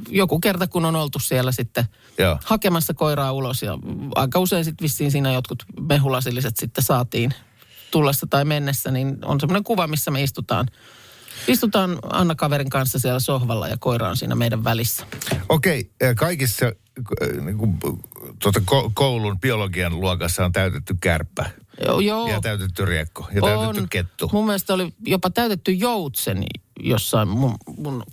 joku 0.10 0.40
kerta 0.40 0.68
kun 0.68 0.86
on 0.86 0.96
oltu 0.96 1.20
siellä 1.20 1.52
sitten 1.52 1.86
Joo. 2.18 2.38
hakemassa 2.46 2.94
koiraa 2.94 3.32
ulos 3.32 3.64
ja 3.64 3.78
aika 4.16 4.40
usein 4.40 4.66
sitten 4.66 4.84
vissiin 4.84 5.12
siinä 5.12 5.32
jotkut 5.32 5.64
mehulasilliset 5.90 6.58
sitten 6.58 6.84
saatiin 6.84 7.34
tullessa 7.92 8.28
tai 8.30 8.46
mennessä, 8.46 8.92
niin 8.92 9.18
on 9.26 9.40
semmoinen 9.40 9.64
kuva, 9.64 9.88
missä 9.88 10.12
me 10.12 10.24
istutaan. 10.24 10.68
Istutaan 11.48 12.00
Anna-kaverin 12.04 12.70
kanssa 12.70 13.00
siellä 13.00 13.20
sohvalla 13.20 13.68
ja 13.68 13.78
koira 13.78 14.10
on 14.10 14.18
siinä 14.18 14.36
meidän 14.36 14.64
välissä. 14.64 15.06
Okei, 15.50 15.92
ja 16.02 16.16
kaikissa 16.16 16.66
äh, 16.66 17.46
niin 17.46 17.58
kuin, 17.58 17.78
tuota, 18.40 18.60
ko- 18.60 18.92
koulun 18.94 19.40
biologian 19.40 20.00
luokassa 20.00 20.46
on 20.46 20.52
täytetty 20.52 20.96
kärppä. 21.02 21.50
Joo, 21.86 22.00
joo. 22.00 22.28
Ja 22.28 22.42
täytetty 22.42 22.86
riekko. 22.86 23.28
Ja 23.34 23.42
täytetty 23.42 23.88
kettu. 23.90 24.30
Mun 24.34 24.46
mielestä 24.46 24.74
oli 24.74 24.94
jopa 25.06 25.30
täytetty 25.30 25.72
joutsen 25.72 26.44
jossain 26.80 27.28
mun, 27.28 27.56
mun 27.78 28.04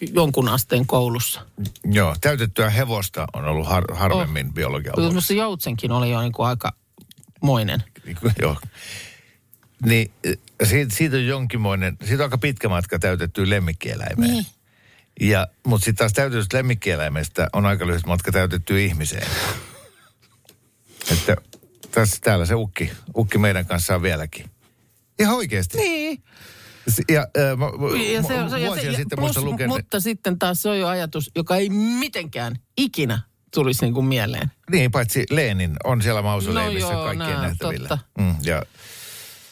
jonkun 0.00 0.48
asteen 0.48 0.86
koulussa. 0.86 1.46
Joo, 1.84 2.16
täytettyä 2.20 2.70
hevosta 2.70 3.26
on 3.32 3.44
ollut 3.44 3.66
har- 3.66 3.94
harvemmin 3.94 4.46
oh. 4.46 4.52
biologian 4.52 4.94
luokassa. 4.96 5.14
Mutta 5.14 5.28
se 5.28 5.34
joutsenkin 5.34 5.92
oli 5.92 6.10
jo 6.10 6.20
niin 6.20 6.32
kuin 6.32 6.46
aika 6.46 6.72
moinen. 7.40 7.82
Niin 8.04 8.16
kuin, 8.20 8.32
Joo. 8.42 8.56
Niin 9.84 10.10
siitä, 10.64 10.94
siitä 10.96 11.16
on 11.16 11.26
jonkinmoinen, 11.26 11.96
siitä 12.00 12.22
on 12.22 12.26
aika 12.26 12.38
pitkä 12.38 12.68
matka 12.68 12.98
täytettyä 12.98 13.50
lemmikkieläimeen. 13.50 14.30
Niin. 14.30 14.46
Ja, 15.20 15.46
mutta 15.66 15.84
sitten 15.84 15.98
taas 15.98 16.12
täytetystä 16.12 16.56
lemmikkieläimestä 16.56 17.48
on 17.52 17.66
aika 17.66 17.86
lyhyt 17.86 18.06
matka 18.06 18.32
täytettyä 18.32 18.78
ihmiseen. 18.78 19.28
Että 21.12 21.36
tässä, 21.90 22.16
täällä 22.20 22.46
se 22.46 22.54
ukki, 22.54 22.92
ukki 23.16 23.38
meidän 23.38 23.66
kanssa 23.66 23.94
on 23.94 24.02
vieläkin. 24.02 24.50
Ihan 25.18 25.36
oikeasti. 25.36 25.78
Niin. 25.78 26.23
Ja, 27.12 27.20
äh, 27.20 27.56
mä, 27.58 27.66
Ja 28.12 28.22
se, 28.22 28.28
mu- 28.28 28.50
se, 28.50 28.86
ja 28.86 28.96
sitten 28.96 29.18
plus, 29.18 29.36
lukenut. 29.36 29.76
Mutta 29.76 30.00
sitten 30.00 30.38
taas 30.38 30.62
se 30.62 30.68
on 30.68 30.78
jo 30.78 30.88
ajatus, 30.88 31.30
joka 31.36 31.56
ei 31.56 31.68
mitenkään 31.70 32.56
ikinä 32.78 33.20
tulisi 33.54 33.84
niin 33.84 33.94
kuin 33.94 34.06
mieleen. 34.06 34.50
Niin, 34.70 34.90
paitsi 34.90 35.24
Leenin 35.30 35.76
on 35.84 36.02
siellä 36.02 36.22
mausoleimissa 36.22 36.88
No 36.88 36.94
joo, 36.94 37.04
kaikkien 37.04 37.30
nää, 37.30 37.42
nähtävillä. 37.42 37.88
totta. 37.88 38.04
Mm, 38.18 38.34
ja, 38.42 38.62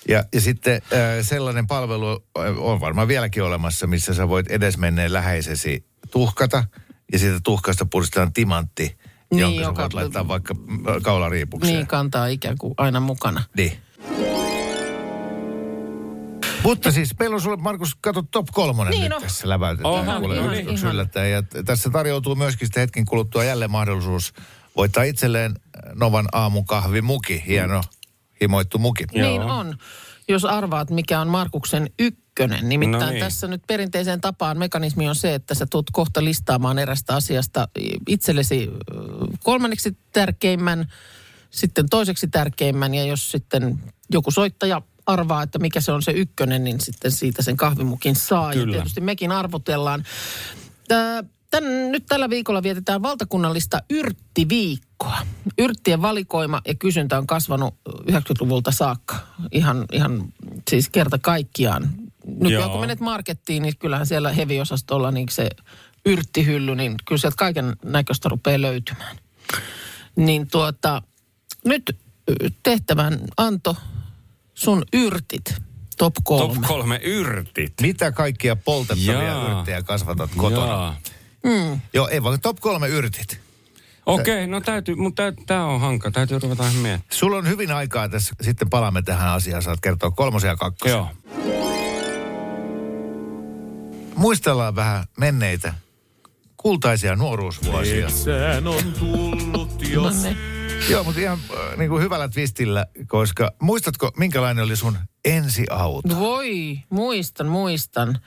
ja, 0.09 0.25
ja 0.35 0.41
sitten 0.41 0.75
äh, 0.93 1.01
sellainen 1.27 1.67
palvelu 1.67 2.25
on 2.59 2.81
varmaan 2.81 3.09
vieläkin 3.09 3.43
olemassa, 3.43 3.87
missä 3.87 4.15
sä 4.15 4.29
voit 4.29 4.51
edesmenneen 4.51 5.13
läheisesi 5.13 5.85
tuhkata. 6.11 6.65
Ja 7.13 7.19
siitä 7.19 7.41
tuhkasta 7.45 7.87
pudistetaan 7.87 8.33
timantti, 8.33 8.97
Niin, 9.31 9.41
jonka 9.41 9.61
sä 9.61 9.63
joka- 9.69 9.83
voit 9.83 9.95
laittaa 9.95 10.29
vaikka 10.29 10.55
kaulariipukseen. 11.03 11.75
Niin 11.75 11.87
kantaa 11.87 12.27
ikään 12.27 12.59
kuin 12.59 12.75
aina 12.77 13.01
mukana. 13.01 13.45
Niin. 13.57 13.73
Mutta 16.63 16.93
siis 16.93 17.19
meillä 17.19 17.35
on 17.35 17.41
sulle, 17.41 17.57
Markus, 17.57 17.95
kato 18.01 18.23
top 18.31 18.47
kolmonen 18.53 18.91
Niin 18.91 19.03
nyt 19.03 19.13
on. 19.13 19.23
tässä 19.23 19.49
läväytetään. 19.49 19.95
Oho, 19.95 20.21
kuule 20.21 20.37
ihan, 20.37 20.55
ihan. 20.55 20.97
Ja 21.31 21.63
tässä 21.65 21.91
tarjoutuu 21.91 22.35
myöskin 22.35 22.67
sitten 22.67 22.81
hetken 22.81 23.05
kuluttua 23.05 23.45
jälleen 23.45 23.71
mahdollisuus 23.71 24.33
voittaa 24.77 25.03
itselleen 25.03 25.55
Novan 25.95 26.29
aamukahvi 26.33 27.03
muki. 27.03 27.43
Hieno 27.47 27.83
himoittu 28.41 28.79
muki. 28.79 29.05
Joo. 29.13 29.29
Niin 29.29 29.43
on. 29.43 29.77
Jos 30.29 30.45
arvaat, 30.45 30.91
mikä 30.91 31.21
on 31.21 31.29
Markuksen 31.29 31.91
ykkönen. 31.99 32.69
Nimittäin 32.69 33.05
No 33.05 33.11
niin. 33.11 33.21
tässä 33.25 33.47
nyt 33.47 33.63
perinteiseen 33.67 34.21
tapaan 34.21 34.59
mekanismi 34.59 35.09
on 35.09 35.15
se, 35.15 35.35
että 35.35 35.55
sä 35.55 35.67
tulet 35.71 35.87
kohta 35.93 36.25
listaamaan 36.25 36.79
erästä 36.79 37.15
asiasta 37.15 37.69
itsellesi 38.09 38.71
ö, 38.71 38.95
kolmanneksi 39.45 39.97
tärkeimmän, 40.13 40.93
sitten 41.51 41.89
toiseksi 41.91 42.29
tärkeimmän 42.29 42.95
ja 42.95 43.05
jos 43.05 43.31
sitten 43.31 43.81
joku 44.11 44.31
soittaja 44.31 44.83
arvaa, 45.07 45.43
että 45.43 45.59
mikä 45.59 45.81
se 45.81 45.93
on 45.93 46.03
se 46.03 46.13
ykkönen, 46.13 46.65
niin 46.65 46.81
sitten 46.81 47.11
siitä 47.11 47.43
sen 47.43 47.57
kahvimukin 47.57 48.17
saa. 48.17 48.53
Ja 48.53 48.61
Kyllä. 48.61 48.73
tietysti 48.73 49.01
mekin 49.01 49.33
arvotellaan. 49.33 50.05
Tää, 50.89 51.25
tän, 51.51 51.93
nyt 51.93 52.05
tällä 52.09 52.31
viikolla 52.31 52.63
vietetään 52.63 53.03
valtakunnallista 53.03 53.79
yrttiviikkoa. 53.91 55.19
Yrttien 55.59 56.03
valikoima 56.03 56.61
ja 56.67 56.75
kysyntä 56.75 57.19
on 57.19 57.27
kasvanut 57.27 57.75
90-luvulta 57.89 58.71
saakka. 58.71 59.17
Ihan, 59.53 59.85
ihan 59.93 60.33
siis 60.71 60.89
kerta 60.89 61.19
kaikkiaan. 61.19 61.91
Nyt 62.27 62.53
Joo. 62.53 62.69
kun 62.69 62.81
menet 62.81 63.01
markettiin, 63.01 63.63
niin 63.63 63.79
kyllähän 63.79 64.07
siellä 64.07 64.33
heviosastolla 64.33 65.11
niin 65.11 65.29
se 65.29 65.49
yrttihylly, 66.07 66.75
niin 66.75 66.95
kyllä 67.05 67.19
sieltä 67.19 67.37
kaiken 67.37 67.77
näköistä 67.85 68.29
rupeaa 68.29 68.61
löytymään. 68.61 69.17
Niin 70.17 70.49
tuota, 70.51 71.03
nyt 71.65 71.97
tehtävän 72.63 73.21
Anto 73.37 73.77
sun 74.63 74.85
yrtit 74.93 75.55
top 75.99 76.15
kolme. 76.25 76.55
Top 76.55 76.65
kolme 76.67 77.01
yrtit. 77.03 77.73
Mitä 77.81 78.13
kaikkia 78.13 78.57
poltettavia 78.57 79.23
Jaa. 79.23 79.51
yrttejä 79.51 79.83
kasvatat 79.83 80.31
kotona? 80.37 80.73
Jaa. 80.73 80.97
Joo, 81.95 82.09
ei 82.09 82.23
vaan 82.23 82.41
top 82.41 82.61
kolme 82.61 82.89
yrtit. 82.89 83.41
Okei, 84.07 84.47
no 84.47 84.61
täytyy, 84.61 84.95
mutta 84.95 85.23
tämä 85.47 85.65
on 85.65 85.81
hanka. 85.81 86.11
Täytyy 86.11 86.39
ruveta 86.39 86.63
ihan 86.63 86.77
miettimään. 86.77 87.19
Sulla 87.19 87.37
on 87.37 87.49
hyvin 87.49 87.73
aikaa 87.73 88.09
tässä, 88.09 88.35
sitten 88.41 88.71
palaamme 88.71 89.03
tähän 89.03 89.29
asiaan. 89.29 89.63
Saat 89.63 89.81
kertoa 89.81 90.11
kolmosen 90.11 90.49
ja 90.49 90.57
kakkosen. 90.57 90.97
Joo. 90.97 91.09
Muistellaan 94.15 94.77
vähän 94.77 95.05
menneitä 95.19 95.75
kultaisia 96.57 97.17
nuoruusvuosia. 97.17 98.11
Sään 98.11 98.67
on 98.67 98.93
tullut 98.99 99.83
No 99.83 99.89
jos 99.91 100.23
niin. 100.23 100.52
Joo, 100.91 101.05
mutta 101.05 101.21
ihan 101.21 101.39
äh, 101.51 101.77
niin 101.79 101.91
kuin 101.91 102.03
hyvällä 102.03 102.29
twistillä, 102.29 102.87
koska 103.07 103.53
muistatko, 103.63 104.11
minkälainen 104.17 104.65
oli 104.65 104.77
sun 104.77 104.99
ensiauto? 105.25 106.19
Voi, 106.19 106.79
muistan, 106.91 107.47
muistan. 107.49 108.19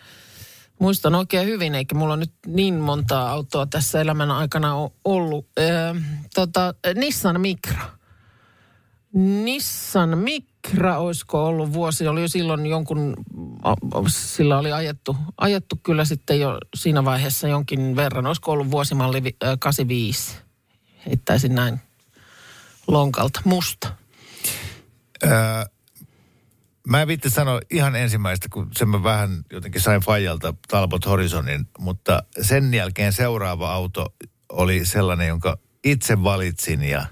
Muistan 0.79 1.15
oikein 1.15 1.47
hyvin, 1.47 1.75
eikä 1.75 1.95
mulla 1.95 2.15
nyt 2.17 2.31
niin 2.47 2.75
montaa 2.75 3.29
autoa 3.29 3.65
tässä 3.65 4.01
elämän 4.01 4.31
aikana 4.31 4.73
ollut. 5.05 5.47
Öö, 5.59 5.93
tota, 6.35 6.73
Nissan 6.95 7.41
Micra. 7.41 7.81
Nissan 9.13 10.17
Micra, 10.17 10.97
olisiko 10.97 11.45
ollut 11.47 11.73
vuosi, 11.73 12.07
oli 12.07 12.21
jo 12.21 12.27
silloin 12.27 12.65
jonkun, 12.65 13.15
sillä 14.07 14.57
oli 14.59 14.71
ajettu, 14.71 15.17
ajettu 15.37 15.79
kyllä 15.83 16.05
sitten 16.05 16.39
jo 16.39 16.57
siinä 16.75 17.05
vaiheessa 17.05 17.47
jonkin 17.47 17.95
verran. 17.95 18.25
Olisiko 18.27 18.51
ollut 18.51 18.71
vuosimalli 18.71 19.23
vi- 19.23 19.35
ö, 19.43 19.57
85, 19.59 20.37
heittäisin 21.05 21.55
näin 21.55 21.79
lonkalta, 22.87 23.41
musta. 23.43 23.95
Öö, 25.23 25.31
mä 26.87 27.01
en 27.01 27.07
viitti 27.07 27.29
sanoa 27.29 27.59
ihan 27.71 27.95
ensimmäistä, 27.95 28.47
kun 28.53 28.69
sen 28.75 28.89
mä 28.89 29.03
vähän 29.03 29.43
jotenkin 29.51 29.81
sain 29.81 30.01
Fajalta 30.01 30.53
Talbot 30.67 31.05
Horizonin, 31.05 31.67
mutta 31.79 32.23
sen 32.41 32.73
jälkeen 32.73 33.13
seuraava 33.13 33.73
auto 33.73 34.13
oli 34.49 34.85
sellainen, 34.85 35.27
jonka 35.27 35.57
itse 35.83 36.23
valitsin 36.23 36.83
ja 36.83 37.05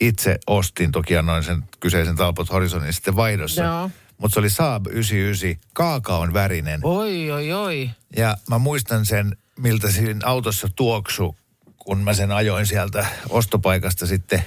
itse 0.00 0.38
ostin. 0.46 0.92
Toki 0.92 1.16
annoin 1.16 1.42
sen 1.42 1.64
kyseisen 1.80 2.16
Talbot 2.16 2.50
Horizonin 2.50 2.92
sitten 2.92 3.16
vaihdossa. 3.16 3.62
Joo. 3.62 3.90
Mutta 4.18 4.34
se 4.34 4.40
oli 4.40 4.50
Saab 4.50 4.86
99, 4.86 5.70
kaakaon 5.74 6.34
värinen. 6.34 6.80
Oi, 6.82 7.30
oi, 7.30 7.52
oi. 7.52 7.90
Ja 8.16 8.36
mä 8.48 8.58
muistan 8.58 9.06
sen, 9.06 9.36
miltä 9.58 9.90
siinä 9.90 10.20
autossa 10.24 10.68
tuoksu, 10.76 11.36
kun 11.76 11.98
mä 11.98 12.14
sen 12.14 12.32
ajoin 12.32 12.66
sieltä 12.66 13.06
ostopaikasta 13.28 14.06
sitten 14.06 14.44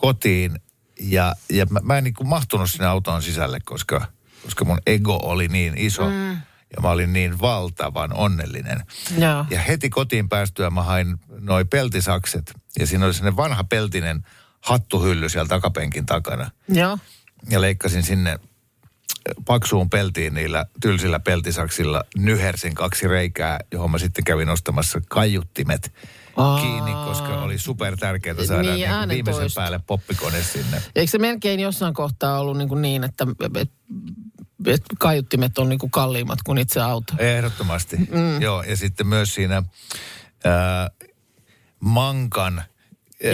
kotiin. 0.00 0.60
Ja, 1.00 1.34
ja 1.50 1.66
mä, 1.70 1.80
mä 1.82 1.98
en 1.98 2.04
niin 2.04 2.14
kuin 2.14 2.28
mahtunut 2.28 2.70
sinne 2.70 2.86
auton 2.86 3.22
sisälle, 3.22 3.58
koska, 3.64 4.06
koska 4.42 4.64
mun 4.64 4.78
ego 4.86 5.20
oli 5.22 5.48
niin 5.48 5.78
iso. 5.78 6.10
Mm. 6.10 6.30
Ja 6.76 6.82
mä 6.82 6.90
olin 6.90 7.12
niin 7.12 7.40
valtavan 7.40 8.12
onnellinen. 8.12 8.82
Joo. 9.18 9.44
Ja 9.50 9.60
heti 9.60 9.90
kotiin 9.90 10.28
päästyä 10.28 10.70
mä 10.70 10.82
hain 10.82 11.16
noi 11.40 11.64
peltisakset. 11.64 12.54
Ja 12.78 12.86
siinä 12.86 13.06
oli 13.06 13.14
sellainen 13.14 13.36
vanha 13.36 13.64
peltinen 13.64 14.24
hattuhylly 14.60 15.28
siellä 15.28 15.48
takapenkin 15.48 16.06
takana. 16.06 16.50
Joo. 16.68 16.98
Ja 17.50 17.60
leikkasin 17.60 18.02
sinne 18.02 18.38
paksuun 19.44 19.90
peltiin 19.90 20.34
niillä 20.34 20.66
tylsillä 20.80 21.20
peltisaksilla 21.20 22.04
nyhersin 22.16 22.74
kaksi 22.74 23.08
reikää, 23.08 23.60
johon 23.72 23.90
mä 23.90 23.98
sitten 23.98 24.24
kävin 24.24 24.48
ostamassa 24.48 25.00
kaiuttimet 25.08 25.92
Aa. 26.36 26.60
kiinni, 26.60 26.92
koska 27.04 27.40
oli 27.42 27.58
super 27.58 27.96
tärkeää 27.96 28.44
saada 28.46 28.62
Niin, 28.62 28.88
niin, 28.90 29.08
viimeisen 29.08 29.40
toisto. 29.40 29.60
päälle 29.60 29.80
poppikone 29.86 30.42
sinne. 30.42 30.82
Eikö 30.96 31.10
se 31.10 31.18
melkein 31.18 31.60
jossain 31.60 31.94
kohtaa 31.94 32.40
ollut 32.40 32.56
niin, 32.58 32.68
kuin 32.68 32.82
niin 32.82 33.04
että 33.04 33.26
et, 33.54 33.70
et 34.66 34.82
kaiuttimet 34.98 35.58
on 35.58 35.68
niin 35.68 35.78
kuin 35.78 35.90
kalliimmat 35.90 36.38
kuin 36.44 36.58
itse 36.58 36.80
auto? 36.80 37.14
Ehdottomasti. 37.18 37.96
Mm. 37.96 38.40
Joo, 38.42 38.62
ja 38.62 38.76
sitten 38.76 39.06
myös 39.06 39.34
siinä 39.34 39.62
ää, 40.44 40.90
mankan 41.80 42.62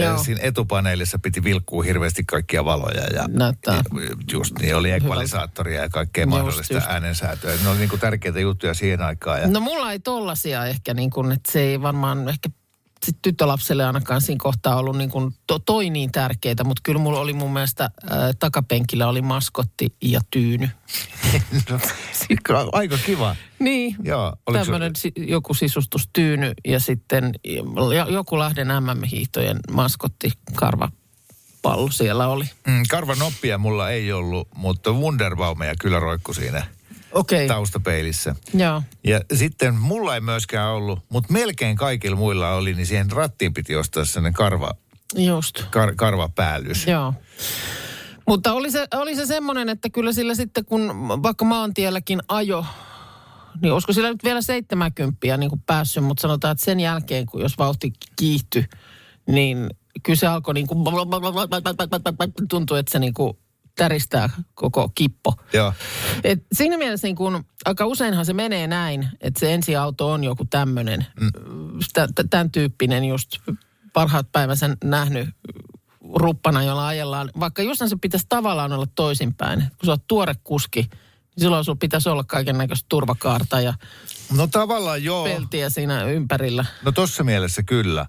Joo. 0.03 0.17
Siinä 0.17 0.39
etupaneelissa 0.43 1.19
piti 1.19 1.43
vilkkuu 1.43 1.81
hirveästi 1.81 2.23
kaikkia 2.23 2.65
valoja 2.65 3.03
ja 3.13 3.25
Näyttää. 3.27 3.75
ja 3.75 3.81
just 4.31 4.59
niin, 4.59 4.75
oli 4.75 4.91
ekvalisaattoria 4.91 5.81
ja 5.81 5.89
kaikkea 5.89 6.23
Just, 6.23 6.29
mahdollista 6.29 6.73
just. 6.73 6.87
äänensäätöä. 6.87 7.55
Ne 7.63 7.69
oli 7.69 7.77
niin 7.77 7.89
kuin 7.89 7.99
tärkeitä 7.99 8.39
juttuja 8.39 8.73
siihen 8.73 9.01
aikaan. 9.01 9.41
Ja 9.41 9.47
No 9.47 9.59
mulla 9.59 9.91
ei 9.91 9.99
tollasia 9.99 10.65
ehkä 10.65 10.93
niin 10.93 11.09
kuin, 11.09 11.31
että 11.31 11.51
se 11.51 11.59
ei 11.59 11.81
varmaan 11.81 12.29
ehkä 12.29 12.49
sit 13.05 13.17
tyttölapselle 13.21 13.85
ainakaan 13.85 14.21
siinä 14.21 14.39
kohtaa 14.41 14.75
ollut 14.75 14.97
niin 14.97 15.09
kuin 15.09 15.33
to, 15.47 15.59
toi 15.59 15.89
niin 15.89 16.11
tärkeitä, 16.11 16.63
mutta 16.63 16.81
kyllä 16.83 16.99
mulla 16.99 17.19
oli 17.19 17.33
mun 17.33 17.53
mielestä 17.53 17.89
ää, 18.09 18.31
takapenkillä 18.39 19.07
oli 19.07 19.21
maskotti 19.21 19.93
ja 20.01 20.21
tyyny. 20.31 20.69
Aika 22.71 22.97
kiva. 23.05 23.35
Niin, 23.59 23.95
Joo, 24.03 24.35
se- 24.51 24.59
tämmöinen 24.59 24.95
si- 24.95 25.11
joku 25.17 25.53
sisustustyyny 25.53 26.51
ja 26.67 26.79
sitten 26.79 27.31
ja- 27.95 28.07
joku 28.09 28.39
Lahden 28.39 28.67
MM-hiihtojen 28.67 29.59
maskotti 29.71 30.31
karvapallo 30.55 31.91
siellä 31.91 32.27
oli. 32.27 32.45
Mm, 32.67 32.83
karvanoppia 32.89 33.57
mulla 33.57 33.89
ei 33.89 34.11
ollut, 34.11 34.47
mutta 34.55 34.91
Wunderbaumeja 34.91 35.73
kyllä 35.79 35.99
roikku 35.99 36.33
siinä 36.33 36.67
Okei, 37.11 37.47
taustapeilissä. 37.47 38.35
joo. 38.53 38.81
Ja 39.03 39.21
sitten 39.33 39.75
mulla 39.75 40.15
ei 40.15 40.21
myöskään 40.21 40.69
ollut, 40.69 40.99
mutta 41.09 41.33
melkein 41.33 41.75
kaikilla 41.75 42.17
muilla 42.17 42.53
oli, 42.53 42.73
niin 42.73 42.85
siihen 42.85 43.11
rattiin 43.11 43.53
piti 43.53 43.75
ostaa 43.75 44.05
sellainen 44.05 44.33
karva, 44.33 44.71
Just. 45.15 45.63
kar, 45.69 45.95
karvapäällys. 45.95 46.87
Joo. 46.87 47.13
Mutta 48.27 48.53
oli 48.53 48.71
se, 48.71 48.87
oli 48.93 49.15
se 49.15 49.25
semmoinen, 49.25 49.69
että 49.69 49.89
kyllä 49.89 50.13
sillä 50.13 50.35
sitten 50.35 50.65
kun 50.65 51.07
vaikka 51.23 51.45
maantielläkin 51.45 52.19
ajo, 52.27 52.65
niin 53.61 53.73
olisiko 53.73 53.93
sillä 53.93 54.09
nyt 54.09 54.23
vielä 54.23 54.41
70 54.41 55.37
niin 55.37 55.49
kuin 55.49 55.63
päässyt, 55.65 56.03
mutta 56.03 56.21
sanotaan, 56.21 56.51
että 56.51 56.65
sen 56.65 56.79
jälkeen, 56.79 57.25
kun 57.25 57.41
jos 57.41 57.57
vauhti 57.57 57.93
kiihtyi, 58.15 58.65
niin 59.27 59.69
kyllä 60.03 60.17
se 60.17 60.27
alkoi 60.27 60.53
niin 60.53 60.67
kuin, 60.67 60.79
tuntuu, 62.49 62.77
että 62.77 62.91
se 62.91 62.99
niin 62.99 63.13
kuin 63.13 63.37
täristää 63.77 64.29
koko 64.55 64.89
kippo. 64.95 65.33
Joo. 65.53 65.73
Et 66.23 66.39
siinä 66.51 66.77
mielessä 66.77 67.07
niin 67.07 67.15
kun, 67.15 67.45
aika 67.65 67.85
useinhan 67.85 68.25
se 68.25 68.33
menee 68.33 68.67
näin, 68.67 69.09
että 69.21 69.39
se 69.39 69.53
ensiauto 69.53 70.11
on 70.11 70.23
joku 70.23 70.45
tämmöinen, 70.45 71.05
mm. 71.21 71.31
tämän 72.29 72.51
tyyppinen 72.51 73.03
just 73.03 73.37
parhaat 73.93 74.31
päivänsä 74.31 74.77
nähnyt 74.83 75.29
ruppana, 76.15 76.63
jolla 76.63 76.87
ajellaan. 76.87 77.31
Vaikka 77.39 77.61
jossain 77.61 77.89
se 77.89 77.95
pitäisi 78.01 78.25
tavallaan 78.29 78.73
olla 78.73 78.87
toisinpäin. 78.95 79.59
Kun 79.59 79.85
sä 79.85 79.91
oot 79.91 80.07
tuore 80.07 80.35
kuski, 80.43 80.81
niin 80.81 80.91
silloin 81.37 81.65
sulla 81.65 81.77
pitäisi 81.81 82.09
olla 82.09 82.23
kaiken 82.23 82.57
näköistä 82.57 82.85
turvakaarta 82.89 83.61
ja 83.61 83.73
No 84.37 84.47
tavallaan 84.47 85.03
joo. 85.03 85.23
peltiä 85.23 85.69
siinä 85.69 86.03
ympärillä. 86.03 86.65
No 86.83 86.91
tossa 86.91 87.23
mielessä 87.23 87.63
kyllä. 87.63 88.05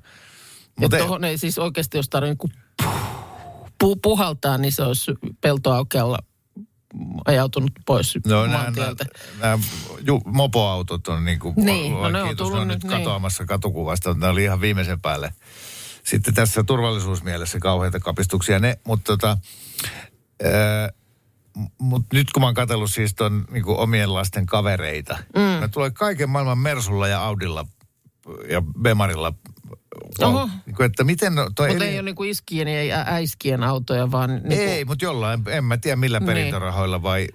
Mutta 0.76 0.98
tuohon 0.98 1.24
ei 1.24 1.38
siis 1.38 1.58
oikeasti, 1.58 1.96
jos 1.96 2.08
tarvitsee 2.08 2.48
niin 2.48 3.17
pu, 3.80 3.96
puhaltaa, 3.96 4.58
niin 4.58 4.72
se 4.72 4.82
olisi 4.82 5.12
peltoaukealla 5.40 6.18
ajautunut 7.24 7.70
pois 7.86 8.18
no, 8.26 8.46
nämä, 8.46 8.58
maantieltä. 8.58 9.04
nämä 9.40 9.58
ju, 10.00 10.20
mopoautot 10.24 11.08
on 11.08 11.24
niin 11.24 11.38
kuin, 11.38 11.54
Niin, 11.56 11.92
no 11.92 12.08
ne 12.08 12.22
on 12.22 12.28
kiitos, 12.28 12.52
ne 12.52 12.58
on 12.58 12.68
nyt, 12.68 12.82
niin. 12.82 12.90
katoamassa 12.90 13.44
katukuvasta. 13.44 14.14
Ne 14.14 14.28
oli 14.28 14.44
ihan 14.44 14.60
viimeisen 14.60 15.00
päälle. 15.00 15.32
Sitten 16.04 16.34
tässä 16.34 16.64
turvallisuusmielessä 16.64 17.58
kauheita 17.58 18.00
kapistuksia 18.00 18.58
ne, 18.58 18.78
mutta 18.86 19.12
tota, 19.12 19.38
ää, 20.44 20.90
mut 21.78 22.06
nyt 22.12 22.32
kun 22.32 22.42
mä 22.42 22.46
oon 22.46 22.54
katsellut 22.54 22.92
siis 22.92 23.14
ton 23.14 23.44
niin 23.50 23.64
kuin 23.64 23.78
omien 23.78 24.14
lasten 24.14 24.46
kavereita, 24.46 25.18
mm. 25.36 25.60
ne 25.60 25.68
tulee 25.68 25.90
kaiken 25.90 26.30
maailman 26.30 26.58
Mersulla 26.58 27.08
ja 27.08 27.24
Audilla 27.24 27.66
ja 28.50 28.62
Bemarilla. 28.82 29.32
Oho. 30.22 30.50
Niin 30.66 30.76
kuin, 30.76 30.86
että 30.86 31.04
miten 31.04 31.34
no, 31.34 31.50
toi 31.54 31.68
Mutta 31.68 31.84
eli- 31.84 31.92
ei 31.92 31.98
ole 31.98 32.02
niinku 32.02 32.24
iskien 32.24 32.88
ja 32.88 33.04
äiskien 33.06 33.62
autoja, 33.62 34.10
vaan 34.10 34.30
niinku, 34.30 34.48
Ei, 34.54 34.84
mutta 34.84 35.04
jollain, 35.04 35.42
en 35.48 35.64
mä 35.64 35.76
tiedä 35.76 35.96
millä 35.96 36.18
Niin. 36.18 36.26
perintörahoilla 36.26 37.02
vai 37.02 37.28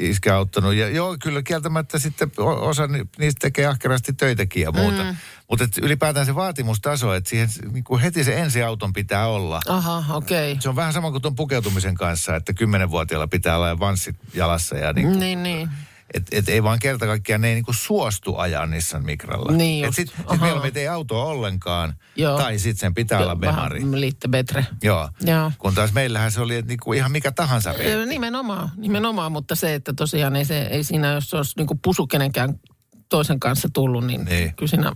iskä 0.00 0.36
auttanut. 0.36 0.74
Ja 0.74 0.88
joo, 0.88 1.16
kyllä 1.22 1.42
kieltämättä 1.42 1.98
sitten 1.98 2.30
osa 2.60 2.86
ni- 2.86 3.04
niistä 3.18 3.38
tekee 3.40 3.66
ahkerasti 3.66 4.12
töitäkin 4.12 4.62
ja 4.62 4.72
muuta. 4.72 5.02
Mm. 5.04 5.16
Mutta 5.50 5.64
ylipäätään 5.82 6.26
se 6.26 6.34
vaatimustaso, 6.34 7.14
että 7.14 7.30
siihen 7.30 7.48
niin 7.72 7.84
kuin 7.84 8.00
heti 8.00 8.24
se 8.24 8.38
ensiauton 8.38 8.92
pitää 8.92 9.26
olla. 9.28 9.60
Aha, 9.68 10.16
okei. 10.16 10.52
Okay. 10.52 10.60
Se 10.62 10.68
on 10.68 10.76
vähän 10.76 10.92
sama 10.92 11.10
kuin 11.10 11.22
tuon 11.22 11.34
pukeutumisen 11.36 11.94
kanssa, 11.94 12.36
että 12.36 12.52
kymmenenvuotiaalla 12.52 13.28
pitää 13.28 13.56
olla 13.56 13.78
vanssit 13.78 14.16
jalassa. 14.34 14.76
Ja 14.76 14.92
niin 14.92 15.06
kuin, 15.06 15.20
Niin, 15.20 15.42
niin. 15.42 15.68
Et, 16.14 16.22
et 16.32 16.48
ei 16.48 16.62
vaan 16.62 16.78
kerta 16.78 17.06
kaikkiaan, 17.06 17.40
ne 17.40 17.48
ei 17.48 17.54
niin 17.54 17.64
kuin 17.64 17.74
suostu 17.74 18.36
ajaa 18.36 18.66
Nissan 18.66 19.04
Mikralla. 19.04 19.52
Niin 19.52 19.84
et 19.84 19.88
just. 19.88 19.96
sit, 19.96 20.08
sit 20.16 20.26
Aha. 20.26 20.44
mieluummin 20.44 20.78
ei 20.78 20.88
autoa 20.88 21.24
ollenkaan, 21.24 21.94
Joo. 22.16 22.38
tai 22.38 22.58
sitten 22.58 22.80
sen 22.80 22.94
pitää 22.94 23.20
olla 23.20 23.36
Bemari. 23.36 23.80
Vähän 23.80 24.00
liitte 24.00 24.28
betre. 24.28 24.66
Joo. 24.82 25.08
Joo. 25.20 25.52
Kun 25.58 25.74
taas 25.74 25.92
meillähän 25.92 26.32
se 26.32 26.40
oli 26.40 26.56
että 26.56 26.68
niinku 26.68 26.92
ihan 26.92 27.12
mikä 27.12 27.32
tahansa 27.32 27.72
reitti. 27.72 28.06
Nimenomaan, 28.06 28.70
nimenomaan, 28.76 29.32
mutta 29.32 29.54
se, 29.54 29.74
että 29.74 29.92
tosiaan 29.92 30.36
ei, 30.36 30.44
se, 30.44 30.62
ei 30.62 30.84
siinä, 30.84 31.12
jos 31.12 31.30
se 31.30 31.36
olisi 31.36 31.52
niin 31.56 31.80
pusu 31.82 32.06
kenenkään 32.06 32.60
toisen 33.08 33.40
kanssa 33.40 33.68
tullut, 33.72 34.06
niin, 34.06 34.24
Niin. 34.24 34.36
niin. 34.36 34.54
kyllä 34.56 34.70
siinä 34.70 34.92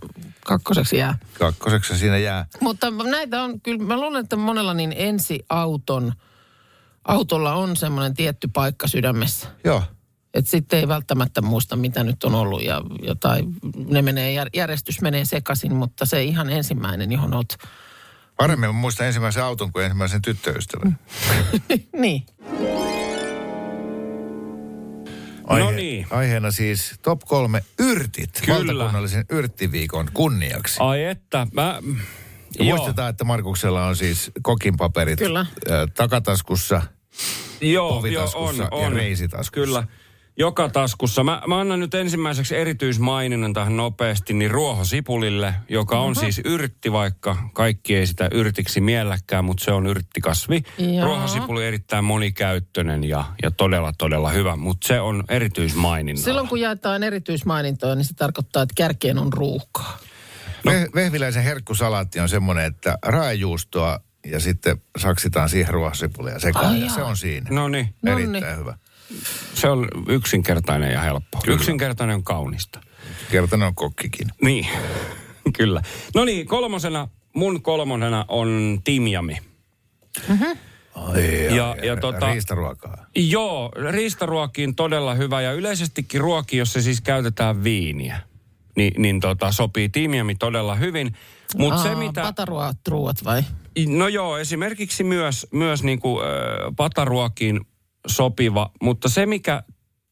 kakkoseksi 0.46 0.96
jää. 0.96 1.18
Kakkoseksi 1.38 1.98
siinä 1.98 2.18
jää. 2.18 2.46
Mutta 2.60 2.90
näitä 2.90 3.42
on, 3.42 3.60
kyllä 3.60 3.84
mä 3.84 3.96
luulen, 4.00 4.20
että 4.22 4.36
monella 4.36 4.74
niin 4.74 4.94
ensiauton, 4.96 6.12
autolla 7.04 7.54
on 7.54 7.76
semmoinen 7.76 8.14
tietty 8.14 8.48
paikka 8.52 8.88
sydämessä. 8.88 9.48
Joo. 9.64 9.82
Että 10.34 10.50
sitten 10.50 10.78
ei 10.78 10.88
välttämättä 10.88 11.42
muista, 11.42 11.76
mitä 11.76 12.04
nyt 12.04 12.24
on 12.24 12.34
ollut 12.34 12.62
ja 12.62 12.82
jotain, 13.02 13.54
ne 13.88 14.02
menee, 14.02 14.44
jär- 14.44 14.50
järjestys 14.54 15.00
menee 15.00 15.24
sekaisin, 15.24 15.74
mutta 15.74 16.06
se 16.06 16.22
ihan 16.22 16.50
ensimmäinen, 16.50 17.12
johon 17.12 17.34
olet, 17.34 17.58
Paremmin 18.36 18.68
mä 18.68 18.72
muistan 18.72 19.06
ensimmäisen 19.06 19.44
auton 19.44 19.72
kuin 19.72 19.84
ensimmäisen 19.84 20.22
tyttöystävän. 20.22 20.98
niin. 22.02 22.26
No 25.48 25.70
niin. 25.70 26.06
Aiheena 26.10 26.50
siis 26.50 26.94
top 27.02 27.20
kolme 27.20 27.64
yrtit. 27.78 28.42
Kyllä. 28.44 28.58
Valtakunnallisen 28.58 29.24
yrttiviikon 29.30 30.08
kunniaksi. 30.14 30.76
Ai 30.80 31.04
että, 31.04 31.46
mä... 31.52 31.82
Ja 32.58 32.64
Joo. 32.64 32.76
muistetaan, 32.76 33.10
että 33.10 33.24
Markuksella 33.24 33.86
on 33.86 33.96
siis 33.96 34.30
kokinpaperit 34.42 35.18
Kyllä. 35.18 35.46
takataskussa, 35.94 36.82
Joo, 37.60 37.70
joo, 37.70 37.88
povitaskussa 37.88 38.38
on, 38.38 38.56
ja 38.56 38.68
on. 38.86 38.92
reisitaskussa. 38.92 39.50
Kyllä. 39.66 39.84
Joka 40.40 40.68
taskussa. 40.68 41.24
Mä, 41.24 41.42
mä 41.46 41.60
annan 41.60 41.80
nyt 41.80 41.94
ensimmäiseksi 41.94 42.56
erityismaininnan 42.56 43.52
tähän 43.52 43.76
nopeasti, 43.76 44.34
niin 44.34 44.50
ruohosipulille, 44.50 45.54
joka 45.68 46.00
on 46.00 46.16
siis 46.16 46.40
yrtti, 46.44 46.92
vaikka 46.92 47.36
kaikki 47.52 47.96
ei 47.96 48.06
sitä 48.06 48.28
yrtiksi 48.32 48.80
mielläkään, 48.80 49.44
mutta 49.44 49.64
se 49.64 49.72
on 49.72 49.86
yrttikasvi. 49.86 50.62
Joo. 50.78 51.04
Ruohosipuli 51.04 51.66
erittäin 51.66 52.04
monikäyttöinen 52.04 53.04
ja, 53.04 53.24
ja 53.42 53.50
todella, 53.50 53.92
todella 53.98 54.30
hyvä, 54.30 54.56
mutta 54.56 54.88
se 54.88 55.00
on 55.00 55.24
erityismaininnalla. 55.28 56.24
Silloin 56.24 56.48
kun 56.48 56.60
jaetaan 56.60 57.02
erityismainintoja, 57.02 57.94
niin 57.94 58.04
se 58.04 58.14
tarkoittaa, 58.14 58.62
että 58.62 58.74
kärkeen 58.76 59.18
on 59.18 59.32
ruuhkaa. 59.32 59.98
No. 60.64 60.72
Vehviläisen 60.94 61.42
herkkusalaatti 61.42 62.20
on 62.20 62.28
semmoinen, 62.28 62.64
että 62.64 62.98
raajuustoa 63.02 64.00
ja 64.26 64.40
sitten 64.40 64.82
saksitaan 64.98 65.48
siihen 65.48 65.74
ruohosipulia 65.74 66.38
sekaan. 66.38 66.66
Ai 66.66 66.80
ja 66.80 66.86
jaa. 66.86 66.94
se 66.94 67.02
on 67.02 67.16
siinä. 67.16 67.46
No 67.50 67.68
niin, 67.68 67.94
No 68.02 68.12
Erittäin 68.12 68.42
niin. 68.42 68.58
hyvä. 68.58 68.74
Se 69.54 69.68
on 69.68 69.88
yksinkertainen 70.08 70.92
ja 70.92 71.00
helppo. 71.00 71.38
Kyllä. 71.44 71.56
Yksinkertainen 71.56 72.16
on 72.16 72.24
kaunista. 72.24 72.80
Kertanen 73.30 73.66
on 73.68 73.74
kokkikin. 73.74 74.28
Niin, 74.42 74.66
kyllä. 75.58 75.82
No 76.14 76.24
niin, 76.24 76.46
kolmosena, 76.46 77.08
mun 77.36 77.62
kolmosena 77.62 78.24
on 78.28 78.80
timjami. 78.84 79.36
Ai, 80.94 81.56
Ja- 81.56 81.76
ja 81.82 81.94
tota- 81.94 82.32
Riistaruokaa. 82.32 83.06
Joo, 83.16 83.72
riistaruokiin 83.90 84.74
todella 84.74 85.14
hyvä 85.14 85.40
ja 85.40 85.52
yleisestikin 85.52 86.20
ruoki, 86.20 86.56
jos 86.56 86.72
se 86.72 86.82
siis 86.82 87.00
käytetään 87.00 87.64
viiniä, 87.64 88.20
niin, 88.76 89.02
niin 89.02 89.20
tota, 89.20 89.52
sopii 89.52 89.88
tiimiami 89.88 90.34
todella 90.34 90.74
hyvin. 90.74 91.14
Se 91.82 91.88
Aa, 91.88 91.96
mitä... 91.96 92.22
Pataruot 92.22 92.76
ruuat 92.88 93.24
vai? 93.24 93.42
No 93.88 94.08
joo, 94.08 94.38
esimerkiksi 94.38 95.04
myös, 95.04 95.46
myös 95.52 95.82
niinku, 95.82 96.20
äh, 96.20 96.26
pataruokiin 96.76 97.60
sopiva, 98.06 98.70
mutta 98.82 99.08
se 99.08 99.26
mikä 99.26 99.62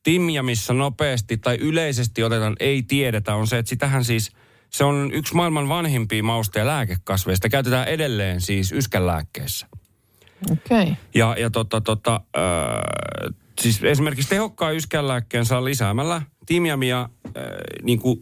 timjamissa 0.03 0.75
nopeasti 0.75 1.37
tai 1.37 1.57
yleisesti 1.57 2.23
otetaan 2.23 2.57
ei 2.61 2.83
tiedetä, 2.83 3.35
on 3.35 3.47
se, 3.47 3.59
että 3.59 3.71
sitähän 3.71 4.05
siis, 4.05 4.33
se 4.71 4.85
on 4.85 5.11
yksi 5.13 5.35
maailman 5.35 5.69
vanhimpia 5.69 6.23
mauste- 6.23 6.59
ja 6.59 6.67
lääkekasveista. 6.67 7.49
Käytetään 7.49 7.89
edelleen 7.89 8.41
siis 8.41 8.73
yskänlääkkeessä. 8.73 9.67
Okei. 10.51 10.83
Okay. 10.83 10.95
Ja, 11.15 11.37
ja 11.39 11.51
tota, 11.51 11.81
tota, 11.81 12.21
äh, 12.37 13.35
siis 13.61 13.85
esimerkiksi 13.85 14.29
tehokkaan 14.29 14.77
yskänlääkkeen 14.77 15.45
saa 15.45 15.65
lisäämällä 15.65 16.23
timjamia 16.47 17.01
äh, 17.01 17.33
niin 17.83 17.99
kuin 17.99 18.21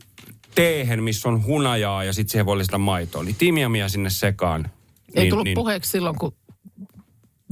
teehen, 0.54 1.02
missä 1.02 1.28
on 1.28 1.44
hunajaa 1.44 2.04
ja 2.04 2.12
sitten 2.12 2.32
siihen 2.32 2.46
voi 2.46 2.58
lisätä 2.58 2.78
maitoa. 2.78 3.22
Niin 3.22 3.36
timjamia 3.38 3.88
sinne 3.88 4.10
sekaan. 4.10 4.70
Ei 5.14 5.22
niin, 5.22 5.30
tullut 5.30 5.44
niin, 5.44 5.54
puheeksi 5.54 5.90
silloin, 5.90 6.16
kun 6.18 6.34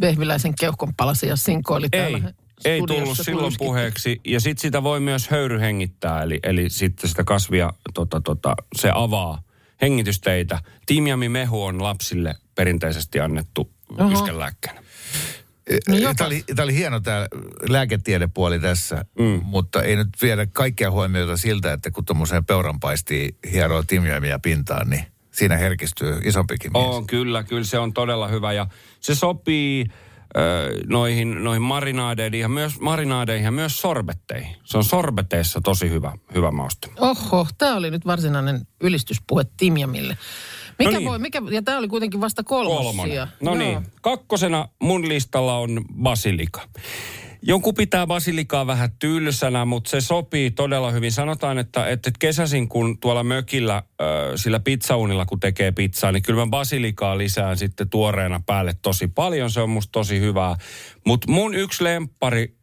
Vehviläisen 0.00 0.54
keuhkon 0.60 0.94
palasi 0.96 1.26
ja 1.26 1.36
sinkoili 1.36 1.88
täällä 1.88 2.18
Ei, 2.64 2.72
ei 2.72 2.82
tullut 2.86 3.18
silloin 3.22 3.54
puheeksi. 3.58 4.20
Ja 4.24 4.40
sitten 4.40 4.62
sitä 4.62 4.82
voi 4.82 5.00
myös 5.00 5.28
höyryhengittää, 5.28 6.22
eli, 6.22 6.40
eli 6.42 6.70
sitten 6.70 7.10
sitä 7.10 7.24
kasvia, 7.24 7.72
tota, 7.94 8.20
tota, 8.20 8.54
se 8.76 8.90
avaa 8.94 9.42
hengitysteitä. 9.82 10.60
Timjamimehu 10.86 11.64
on 11.64 11.82
lapsille 11.82 12.34
perinteisesti 12.54 13.20
annettu 13.20 13.70
Oho. 13.98 14.12
yskänlääkkeenä. 14.12 14.84
No 15.88 15.96
jopa- 15.96 16.14
tämä, 16.14 16.26
oli, 16.26 16.44
tämä 16.56 16.64
oli 16.64 16.74
hieno 16.74 17.00
tämä 17.00 17.26
lääketiedepuoli 17.68 18.60
tässä, 18.60 19.04
mm. 19.18 19.40
mutta 19.42 19.82
ei 19.82 19.96
nyt 19.96 20.08
viedä 20.22 20.46
kaikkia 20.46 20.90
huomiota 20.90 21.36
siltä, 21.36 21.72
että 21.72 21.90
kun 21.90 22.04
tuommoiseen 22.04 22.44
peuranpaistiin 22.44 23.36
hieroo 23.52 23.82
timjoimia 23.82 24.38
pintaan, 24.38 24.90
niin 24.90 25.06
siinä 25.34 25.56
herkistyy 25.56 26.20
isompikin 26.24 26.72
mies. 26.72 26.84
On, 26.86 27.06
kyllä, 27.06 27.42
kyllä 27.42 27.64
se 27.64 27.78
on 27.78 27.92
todella 27.92 28.28
hyvä 28.28 28.52
ja 28.52 28.66
se 29.00 29.14
sopii 29.14 29.86
noihin, 30.86 31.44
noihin 31.44 31.62
marinaadeihin 31.62 32.40
ja 32.40 32.48
myös 32.48 32.80
marinaadeihin 32.80 33.44
ja 33.44 33.50
myös 33.50 33.80
sorbetteihin. 33.80 34.56
Se 34.64 34.76
on 34.78 34.84
sorbeteissa 34.84 35.60
tosi 35.60 35.90
hyvä, 35.90 36.12
hyvä 36.34 36.50
mauste. 36.50 36.88
Oho, 37.00 37.46
tämä 37.58 37.76
oli 37.76 37.90
nyt 37.90 38.06
varsinainen 38.06 38.66
ylistyspuhe 38.80 39.44
Timjamille. 39.56 40.18
Mikä 40.78 40.90
No 40.90 40.98
niin. 40.98 41.08
voi, 41.08 41.18
mikä, 41.18 41.42
ja 41.50 41.62
tämä 41.62 41.78
oli 41.78 41.88
kuitenkin 41.88 42.20
vasta 42.20 42.42
kolmas 42.44 42.76
Kolmonen. 42.76 43.16
No 43.18 43.26
Joo. 43.40 43.54
niin, 43.54 43.86
kakkosena 44.02 44.68
mun 44.82 45.08
listalla 45.08 45.58
on 45.58 45.84
basilika. 46.02 46.60
Jonkun 47.46 47.74
pitää 47.74 48.06
basilikaa 48.06 48.66
vähän 48.66 48.90
tylsänä, 48.98 49.64
mutta 49.64 49.90
se 49.90 50.00
sopii 50.00 50.50
todella 50.50 50.90
hyvin. 50.90 51.12
Sanotaan, 51.12 51.58
että, 51.58 51.88
että 51.88 52.10
kesäisin 52.18 52.68
kun 52.68 52.98
tuolla 52.98 53.24
mökillä, 53.24 53.82
sillä 54.36 54.60
pizzaunilla 54.60 55.26
kun 55.26 55.40
tekee 55.40 55.72
pizzaa, 55.72 56.12
niin 56.12 56.22
kyllä 56.22 56.44
mä 56.44 56.50
basilikaa 56.50 57.18
lisään 57.18 57.56
sitten 57.56 57.88
tuoreena 57.88 58.40
päälle 58.46 58.74
tosi 58.82 59.08
paljon. 59.08 59.50
Se 59.50 59.60
on 59.60 59.70
musta 59.70 59.92
tosi 59.92 60.20
hyvää. 60.20 60.56
Mutta 61.06 61.30
mun 61.30 61.54
yksi 61.54 61.84
lemppari 61.84 62.56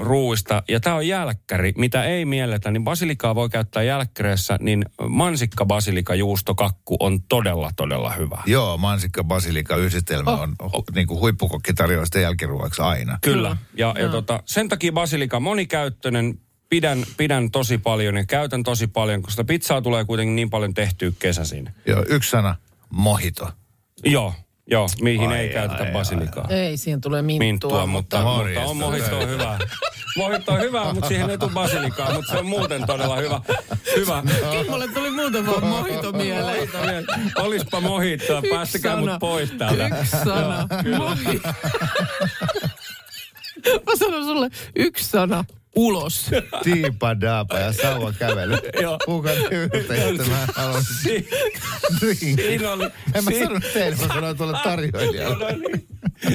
ruuista, 0.00 0.62
ja 0.68 0.80
tämä 0.80 0.96
on 0.96 1.08
jälkkäri, 1.08 1.72
mitä 1.76 2.04
ei 2.04 2.24
mielletä, 2.24 2.70
niin 2.70 2.84
basilikaa 2.84 3.34
voi 3.34 3.48
käyttää 3.48 3.82
jälkkäreessä, 3.82 4.58
niin 4.60 4.84
mansikka 5.08 5.64
basilika 5.64 6.14
juustokakku 6.14 6.96
on 7.00 7.22
todella, 7.22 7.70
todella 7.76 8.10
hyvä. 8.10 8.42
Joo, 8.46 8.78
mansikka 8.78 9.24
basilika 9.24 9.76
yhdistelmä 9.76 10.30
oh. 10.30 10.40
on 10.40 10.54
hu, 10.62 10.84
niin 10.94 11.06
kuin 11.06 11.20
huippukokki 11.20 11.74
tarjoaa 11.74 12.04
sitä 12.04 12.20
jälkiruoaksi 12.20 12.82
aina. 12.82 13.18
Kyllä. 13.22 13.56
Ja, 13.76 13.94
ja 13.98 14.08
tota, 14.08 14.42
sen 14.44 14.68
takia 14.68 14.92
basilika 14.92 15.40
monikäyttöinen, 15.40 16.40
pidän, 16.68 17.04
pidän 17.16 17.50
tosi 17.50 17.78
paljon 17.78 18.16
ja 18.16 18.24
käytän 18.24 18.62
tosi 18.62 18.86
paljon, 18.86 19.22
koska 19.22 19.44
pizzaa 19.44 19.82
tulee 19.82 20.04
kuitenkin 20.04 20.36
niin 20.36 20.50
paljon 20.50 20.74
tehtyä 20.74 21.12
kesäisin. 21.18 21.70
Joo, 21.86 22.04
yksi 22.08 22.30
sana, 22.30 22.56
mohito. 22.90 23.48
Joo, 24.04 24.34
joo, 24.70 24.88
mihin 25.00 25.30
Ai, 25.30 25.38
ei 25.38 25.46
ai, 25.48 25.52
käytetä 25.54 25.82
ai, 25.82 25.92
basilikaa. 25.92 26.46
Ei, 26.48 26.76
siihen 26.76 27.00
tulee 27.00 27.22
minttua. 27.22 27.46
Minttua, 27.46 27.86
mutta, 27.86 28.22
mutta, 28.22 28.60
on 28.60 28.76
mohitto 28.76 29.18
on 29.18 29.28
hyvä. 29.28 29.58
Mohitto 30.16 30.52
on 30.52 30.60
hyvä, 30.60 30.92
mutta 30.94 31.08
siihen 31.08 31.30
ei 31.30 31.38
tule 31.38 31.50
basilikaa, 31.50 32.14
mutta 32.14 32.32
se 32.32 32.38
on 32.38 32.46
muuten 32.46 32.86
todella 32.86 33.16
hyvä. 33.16 33.40
Hyvä. 33.96 34.22
Kimmolle 34.50 34.88
tuli 34.88 35.10
muuten 35.10 35.46
vaan 35.46 35.66
mohito 35.66 36.12
mieleen. 36.12 36.68
Olispa 37.36 37.80
mohittoa, 37.80 38.42
päästäkää 38.50 38.94
sana. 38.94 39.12
mut 39.12 39.20
pois 39.20 39.50
täältä. 39.50 39.86
Yksi 39.86 40.16
sana. 40.24 40.68
Mohito. 40.98 41.48
Mä 43.86 43.92
sanon 43.98 44.24
sulle 44.24 44.48
yksi 44.76 45.04
sana. 45.04 45.44
Ulos. 45.76 46.30
Tiipa 46.64 47.20
daapa 47.20 47.58
ja 47.58 47.72
sauva 47.72 48.12
kävely. 48.18 48.56
Joo. 48.82 48.98
Kuka 49.04 49.30
tyyltä, 49.50 49.76
että 49.94 50.22
mä 50.24 50.46
haluan 50.54 50.82
Si- 51.02 51.28
drinkin. 52.00 52.36
Siinä 52.36 52.72
oli... 52.72 52.84
En 53.14 53.24
mä 53.24 53.30
si- 53.30 53.38
sanonut 53.38 53.64
teille, 53.72 53.96
mä 54.06 54.14
sanoin 54.14 54.36
tuolle 54.36 54.58
tarjoilijalle. 54.64 55.52
No 55.52 55.58
niin. 55.58 55.86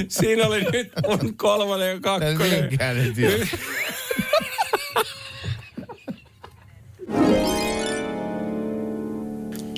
Siinä 0.08 0.46
oli 0.46 0.64
nyt 0.72 0.92
mun 1.08 1.36
kolmonen 1.36 1.86
ja 1.86 1.92
En 1.92 2.00
kakkonen. 2.00 2.64
minkään 2.68 2.96
nyt 2.96 3.16
jo. 3.18 3.30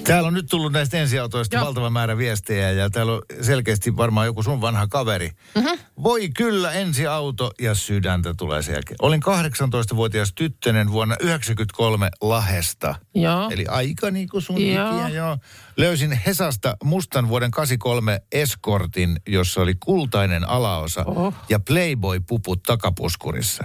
Täällä 0.08 0.26
on 0.26 0.34
nyt 0.34 0.46
tullut 0.50 0.72
näistä 0.72 0.98
ensiautoista 0.98 1.56
Joo. 1.56 1.64
valtava 1.64 1.90
määrä 1.90 2.18
viestejä 2.18 2.70
ja 2.72 2.90
täällä 2.90 3.12
on 3.12 3.22
selkeästi 3.40 3.96
varmaan 3.96 4.26
joku 4.26 4.42
sun 4.42 4.60
vanha 4.60 4.86
kaveri. 4.86 5.30
Mm-hmm. 5.54 5.78
Voi 6.02 6.28
kyllä 6.28 6.72
ensiauto 6.72 7.50
ja 7.60 7.74
sydäntä 7.74 8.34
tulee 8.38 8.62
sen 8.62 8.72
jälkeen. 8.72 8.96
Olin 9.02 9.22
18-vuotias 9.22 10.32
tyttönen 10.34 10.92
vuonna 10.92 11.16
93 11.20 12.08
Lahesta. 12.20 12.94
Joo. 13.14 13.50
Eli 13.50 13.66
aika 13.66 14.10
niin 14.10 14.28
kuin 14.28 14.42
sun 14.42 14.66
Joo. 14.66 14.90
ikiä, 14.96 15.08
joo. 15.08 15.38
Löysin 15.76 16.20
Hesasta 16.26 16.76
mustan 16.84 17.28
vuoden 17.28 17.50
83 17.50 18.20
Escortin, 18.32 19.16
jossa 19.26 19.60
oli 19.60 19.74
kultainen 19.84 20.48
alaosa 20.48 21.04
Oho. 21.04 21.34
ja 21.48 21.60
Playboy-puput 21.60 22.62
takapuskurissa. 22.66 23.64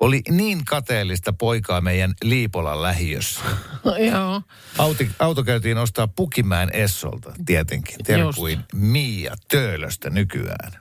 Oli 0.00 0.22
niin 0.30 0.64
kateellista 0.64 1.32
poikaa 1.32 1.80
meidän 1.80 2.14
Liipolan 2.22 2.82
lähiössä. 2.82 3.40
Joo. 4.12 4.42
Auto, 4.78 5.04
auto 5.18 5.44
käytiin 5.44 5.78
ostaa 5.78 6.08
Pukimäen 6.08 6.70
Essolta, 6.72 7.32
tietenkin. 7.46 7.96
Tiedän 8.04 8.26
Just. 8.26 8.38
kuin 8.38 8.58
Mia 8.74 9.34
Töölöstä 9.48 10.10
nykyään. 10.10 10.72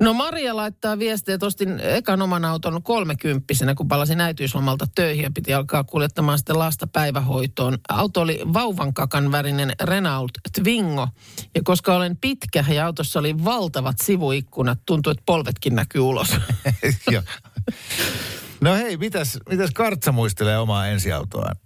No 0.00 0.12
Maria 0.14 0.56
laittaa 0.56 0.98
viestiä, 0.98 1.34
että 1.34 1.46
ostin 1.46 1.80
ekan 1.80 2.22
oman 2.22 2.44
auton 2.44 2.82
kolmekymppisenä, 2.82 3.74
kun 3.74 3.88
palasin 3.88 4.20
äitiyslomalta 4.20 4.86
töihin 4.94 5.22
ja 5.22 5.30
piti 5.34 5.54
alkaa 5.54 5.84
kuljettamaan 5.84 6.38
sitten 6.38 6.58
lasta 6.58 6.86
päivähoitoon. 6.86 7.78
Auto 7.88 8.20
oli 8.20 8.40
vauvan 8.52 8.94
kakan 8.94 9.32
värinen 9.32 9.72
Renault 9.82 10.32
Twingo. 10.54 11.08
Ja 11.54 11.60
koska 11.64 11.94
olen 11.94 12.16
pitkä 12.16 12.64
ja 12.68 12.86
autossa 12.86 13.18
oli 13.18 13.44
valtavat 13.44 13.96
sivuikkunat, 14.02 14.78
tuntui, 14.86 15.10
että 15.10 15.22
polvetkin 15.26 15.74
näkyy 15.74 16.00
ulos. 16.00 16.36
Joo. 17.10 17.22
no 18.60 18.74
hei, 18.74 18.96
mitäs, 18.96 19.38
mitäs 19.48 19.70
Kartsa 19.74 20.12
muistelee 20.12 20.58
omaa 20.58 20.86
ensiautoaan? 20.86 21.56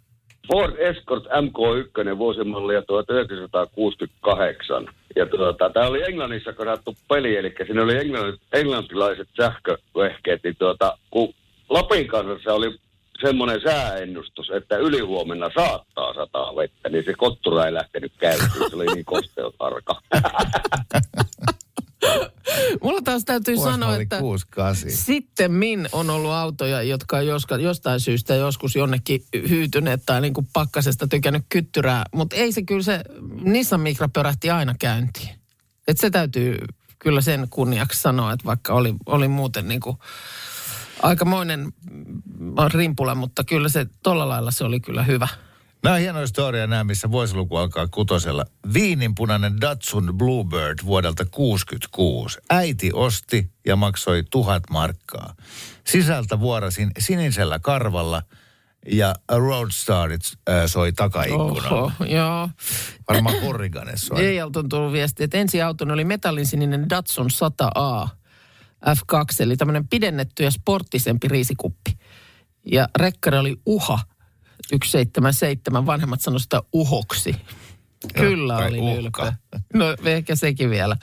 Ford 0.48 0.76
Escort 0.78 1.24
MK1 1.24 2.18
vuosimallia 2.18 2.82
1968. 2.82 4.88
Ja 5.16 5.26
tuota, 5.26 5.70
tämä 5.70 5.86
oli 5.86 6.02
Englannissa 6.02 6.52
katsottu 6.52 6.96
peli, 7.08 7.36
eli 7.36 7.54
siinä 7.66 7.82
oli 7.82 7.96
englann, 7.96 8.38
englantilaiset 8.52 9.28
sähkövehkeet. 9.36 10.40
Niin 10.44 10.56
tuota, 10.56 10.98
kun 11.10 11.34
Lapin 11.68 12.06
kanssa 12.06 12.54
oli 12.54 12.78
semmoinen 13.20 13.60
sääennustus, 13.60 14.50
että 14.50 14.76
ylihuomenna 14.76 15.50
saattaa 15.54 16.14
sataa 16.14 16.56
vettä, 16.56 16.88
niin 16.88 17.04
se 17.04 17.14
kottura 17.16 17.66
ei 17.66 17.74
lähtenyt 17.74 18.12
käyntiin. 18.18 18.70
Se 18.70 18.76
oli 18.76 18.86
niin 18.94 19.04
kosteutarka. 19.04 20.00
Mulla 22.82 23.00
taas 23.02 23.24
täytyy 23.24 23.56
sanoa, 23.56 23.70
Vuosimalli 23.70 24.02
että 24.02 24.18
68. 24.18 25.04
sitten 25.04 25.52
min 25.52 25.88
on 25.92 26.10
ollut 26.10 26.30
autoja, 26.30 26.82
jotka 26.82 27.16
on 27.16 27.26
joska, 27.26 27.56
jostain 27.56 28.00
syystä 28.00 28.34
joskus 28.34 28.76
jonnekin 28.76 29.20
hyytyneet 29.48 30.02
tai 30.06 30.20
niin 30.20 30.34
kuin 30.34 30.48
pakkasesta 30.52 31.08
tykännyt 31.08 31.44
kyttyrää. 31.48 32.04
Mutta 32.14 32.36
ei 32.36 32.52
se 32.52 32.62
kyllä 32.62 32.82
se, 32.82 33.00
Nissan 33.44 33.80
Micra 33.80 34.08
pörähti 34.08 34.50
aina 34.50 34.74
käyntiin. 34.80 35.28
Et 35.88 35.98
se 35.98 36.10
täytyy 36.10 36.58
kyllä 36.98 37.20
sen 37.20 37.46
kunniaksi 37.50 38.00
sanoa, 38.00 38.32
että 38.32 38.44
vaikka 38.44 38.72
oli, 38.72 38.94
oli 39.06 39.28
muuten 39.28 39.68
niin 39.68 39.80
kuin 39.80 39.96
aikamoinen 41.02 41.72
rimpula, 42.74 43.14
mutta 43.14 43.44
kyllä 43.44 43.68
se 43.68 43.86
tolla 44.02 44.28
lailla 44.28 44.50
se 44.50 44.64
oli 44.64 44.80
kyllä 44.80 45.02
hyvä. 45.02 45.28
Nämä 45.84 45.94
on 45.94 46.00
hienoja 46.00 46.26
storia 46.26 46.66
nämä, 46.66 46.84
missä 46.84 47.10
vuosiluku 47.10 47.56
alkaa 47.56 47.86
kutosella. 47.86 48.44
Viininpunainen 48.74 49.60
Datsun 49.60 50.14
Bluebird 50.16 50.78
vuodelta 50.84 51.24
66. 51.24 52.38
Äiti 52.50 52.90
osti 52.92 53.50
ja 53.66 53.76
maksoi 53.76 54.24
tuhat 54.30 54.62
markkaa. 54.70 55.34
Sisältä 55.86 56.40
vuorasin 56.40 56.90
sinisellä 56.98 57.58
karvalla 57.58 58.22
ja 58.92 59.14
Roadstarit 59.28 60.20
äh, 60.48 60.62
soi 60.66 60.92
takaikkunalla. 60.92 61.82
Oho, 61.82 62.04
joo. 62.04 62.48
Varmaan 63.08 63.42
Horriganes 63.42 64.06
soi. 64.06 64.26
Eijalta 64.26 64.58
on 64.60 64.68
tullut 64.68 64.92
viesti, 64.92 65.24
että 65.24 65.38
ensi 65.38 65.62
auton 65.62 65.90
oli 65.90 66.04
metallinsininen 66.04 66.90
Datsun 66.90 67.30
100A 67.30 68.08
F2, 68.86 69.24
eli 69.40 69.56
tämmöinen 69.56 69.88
pidennetty 69.88 70.44
ja 70.44 70.50
sporttisempi 70.50 71.28
riisikuppi. 71.28 71.98
Ja 72.72 72.88
rekkari 72.98 73.38
oli 73.38 73.56
UHA 73.66 73.98
177, 74.68 75.86
vanhemmat 75.86 76.20
sanoivat 76.20 76.42
sitä 76.42 76.62
uhoksi. 76.72 77.36
Kyllä 78.14 78.56
tai 78.56 78.68
oli 78.68 78.78
uhka. 78.78 78.94
ylpeä. 79.00 79.32
No 79.74 79.96
ehkä 80.04 80.36
sekin 80.36 80.70
vielä. 80.70 80.96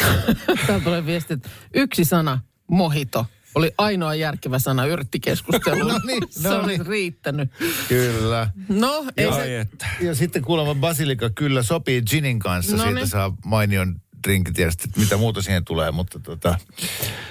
Täällä 0.66 0.84
tulee 0.84 1.06
viesti, 1.06 1.34
että 1.34 1.48
yksi 1.74 2.04
sana, 2.04 2.40
mohito. 2.70 3.26
oli 3.54 3.72
ainoa 3.78 4.14
järkevä 4.14 4.58
sana 4.58 4.86
yrttikeskusteluun. 4.86 5.92
No 5.92 6.00
niin, 6.06 6.22
se 6.30 6.48
no 6.48 6.56
olisi 6.56 6.68
niin. 6.68 6.86
riittänyt. 6.86 7.50
Kyllä. 7.88 8.50
No, 8.68 9.04
ei 9.16 9.26
Ja, 9.26 9.34
se... 9.34 9.60
että. 9.60 9.86
ja 10.00 10.14
sitten 10.14 10.42
kuulemma 10.42 10.74
basilika 10.74 11.30
kyllä 11.30 11.62
sopii 11.62 12.02
ginin 12.02 12.38
kanssa. 12.38 12.76
No 12.76 12.82
Siitä 12.82 12.94
niin. 12.94 13.08
saa 13.08 13.36
mainion 13.44 14.00
drinkit 14.26 14.58
ja 14.58 14.70
sitten 14.70 14.90
mitä 14.96 15.16
muuta 15.16 15.42
siihen 15.42 15.64
tulee. 15.64 15.90
Mutta 15.90 16.18
tota, 16.18 16.58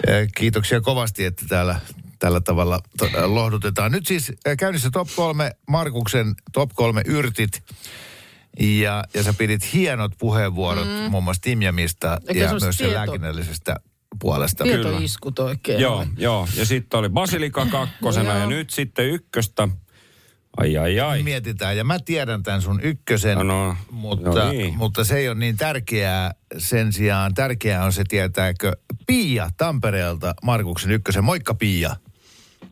eh, 0.07 0.27
kiitoksia 0.35 0.81
kovasti, 0.81 1.25
että 1.25 1.45
täällä 1.49 1.79
tällä 2.19 2.41
tavalla 2.41 2.79
to, 2.97 3.09
lohdutetaan. 3.35 3.91
Nyt 3.91 4.07
siis 4.07 4.29
eh, 4.45 4.57
käynnissä 4.57 4.89
top 4.91 5.07
kolme, 5.15 5.51
Markuksen 5.67 6.35
top 6.53 6.71
kolme 6.73 7.01
yrtit. 7.05 7.63
Ja, 8.59 9.03
ja 9.13 9.23
sä 9.23 9.33
pidit 9.33 9.73
hienot 9.73 10.11
puheenvuorot 10.17 10.87
mm. 10.87 11.11
muun 11.11 11.23
muassa 11.23 11.41
Timjamista 11.41 12.19
Eikä 12.27 12.41
ja 12.41 12.47
se 12.47 12.65
myös 12.65 12.77
sen 12.77 12.87
tieto- 12.87 12.93
lääkinnällisestä 12.95 13.75
puolesta. 14.19 14.63
Tietoiskut 14.63 15.39
oikein. 15.39 15.79
Joo, 15.79 16.05
joo. 16.17 16.47
Ja 16.55 16.65
sitten 16.65 16.99
oli 16.99 17.09
Basilika 17.09 17.65
kakkosena 17.65 18.33
ja 18.37 18.45
nyt 18.45 18.69
sitten 18.69 19.05
ykköstä. 19.09 19.67
Ai 20.57 20.77
ai 20.77 20.99
ai. 20.99 21.23
Mietitään, 21.23 21.77
ja 21.77 21.83
mä 21.83 21.99
tiedän 21.99 22.43
tämän 22.43 22.61
sun 22.61 22.81
ykkösen, 22.81 23.37
No, 23.37 23.43
no. 23.43 23.75
mutta, 23.91 24.29
No 24.29 24.51
niin. 24.51 24.77
mutta 24.77 25.03
se 25.03 25.17
ei 25.17 25.29
ole 25.29 25.37
niin 25.37 25.57
tärkeää. 25.57 26.33
Sen 26.57 26.93
sijaan 26.93 27.33
tärkeää 27.33 27.85
on 27.85 27.93
se, 27.93 28.03
tietääkö 28.07 28.71
Pia 29.07 29.49
Tampereelta 29.57 30.33
Markuksen 30.43 30.91
ykkösen. 30.91 31.23
Moikka 31.23 31.53
Pia. 31.53 31.95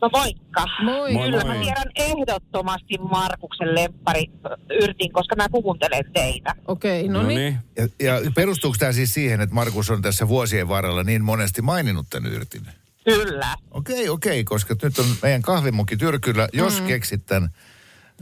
No 0.02 0.10
moikka. 0.12 0.64
Moi. 0.82 1.12
Moi, 1.12 1.30
Kyllä 1.30 1.44
moi. 1.44 1.56
mä 1.56 1.62
tiedän 1.62 1.90
ehdottomasti 1.96 2.98
Markuksen 2.98 3.74
lemppari 3.74 4.24
yrtin, 4.70 5.12
koska 5.12 5.36
mä 5.36 5.48
kuuntelen 5.48 6.12
teitä. 6.12 6.54
Okei, 6.66 7.00
okay, 7.00 7.12
no, 7.12 7.22
No 7.22 7.28
niin. 7.28 7.38
niin. 7.38 7.58
Ja, 7.76 8.14
ja 8.14 8.30
perustuuko 8.34 8.76
tämä 8.78 8.92
siis 8.92 9.14
siihen, 9.14 9.40
että 9.40 9.54
Markus 9.54 9.90
on 9.90 10.02
tässä 10.02 10.28
vuosien 10.28 10.68
varrella 10.68 11.02
niin 11.02 11.24
monesti 11.24 11.62
maininnut 11.62 12.06
tämän 12.10 12.32
yrtin? 12.32 12.62
Kyllä. 13.04 13.54
Okei, 13.70 14.08
okei, 14.08 14.44
koska 14.44 14.74
nyt 14.82 14.98
on 14.98 15.06
meidän 15.22 15.42
kahvimuki 15.42 15.96
tyrkyllä. 15.96 16.48
Jos 16.52 16.80
mm. 16.80 16.86
keksit 16.86 17.26
tämän 17.26 17.50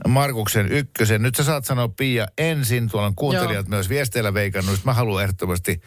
Markuksen 0.07 0.71
ykkösen, 0.71 1.21
nyt 1.21 1.35
sä 1.35 1.43
saat 1.43 1.65
sanoa 1.65 1.87
Pia 1.87 2.27
ensin. 2.37 2.89
Tuolla 2.89 3.07
on 3.07 3.15
kuuntelijat 3.15 3.65
Joo. 3.65 3.69
myös 3.69 3.89
viesteillä 3.89 4.33
veikannut. 4.33 4.79
Mä 4.83 4.93
haluan 4.93 5.23
ehdottomasti 5.23 5.81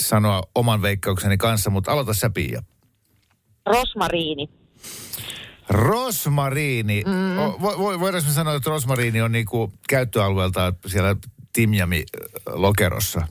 sanoa 0.00 0.42
oman 0.54 0.82
veikkaukseni 0.82 1.36
kanssa, 1.36 1.70
mutta 1.70 1.92
aloita 1.92 2.14
sä 2.14 2.30
Pia. 2.30 2.62
Rosmariini. 3.66 4.48
Rosmariini. 5.68 7.02
Mm. 7.06 7.38
O, 7.38 7.58
vo, 7.62 7.78
vo, 7.78 8.00
voidaanko 8.00 8.30
sanoa, 8.30 8.54
että 8.54 8.70
rosmariini 8.70 9.22
on 9.22 9.32
niinku 9.32 9.72
käyttöalueelta 9.88 10.72
siellä 10.86 11.16
Timjami-lokerossa? 11.52 13.26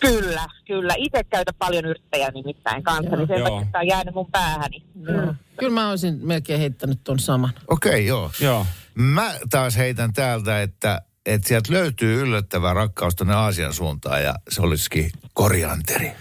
Kyllä, 0.00 0.46
kyllä. 0.66 0.94
Itse 0.98 1.24
käytän 1.24 1.54
paljon 1.58 1.84
yrttejä 1.84 2.30
nimittäin 2.30 2.82
kanssa, 2.82 3.16
niin 3.16 3.28
sen 3.28 3.42
takia 3.42 3.66
tämä 3.72 3.80
on 3.80 3.86
jäänyt 3.86 4.14
mun 4.14 4.30
päähäni. 4.30 4.82
Joo. 5.02 5.34
Kyllä 5.58 5.72
mä 5.72 5.90
olisin 5.90 6.18
melkein 6.22 6.60
heittänyt 6.60 7.00
ton 7.04 7.18
saman. 7.18 7.52
Okei, 7.68 7.90
okay, 7.90 8.00
joo. 8.00 8.30
Joo. 8.40 8.66
Mä 8.94 9.34
taas 9.50 9.76
heitän 9.76 10.12
täältä, 10.12 10.62
että, 10.62 11.02
että 11.26 11.48
sieltä 11.48 11.72
löytyy 11.72 12.20
yllättävä 12.20 12.74
rakkaus 12.74 13.16
tuonne 13.16 13.34
Aasian 13.34 13.72
suuntaan 13.72 14.22
ja 14.22 14.34
se 14.48 14.62
olisikin 14.62 15.10
korianteri. 15.34 16.12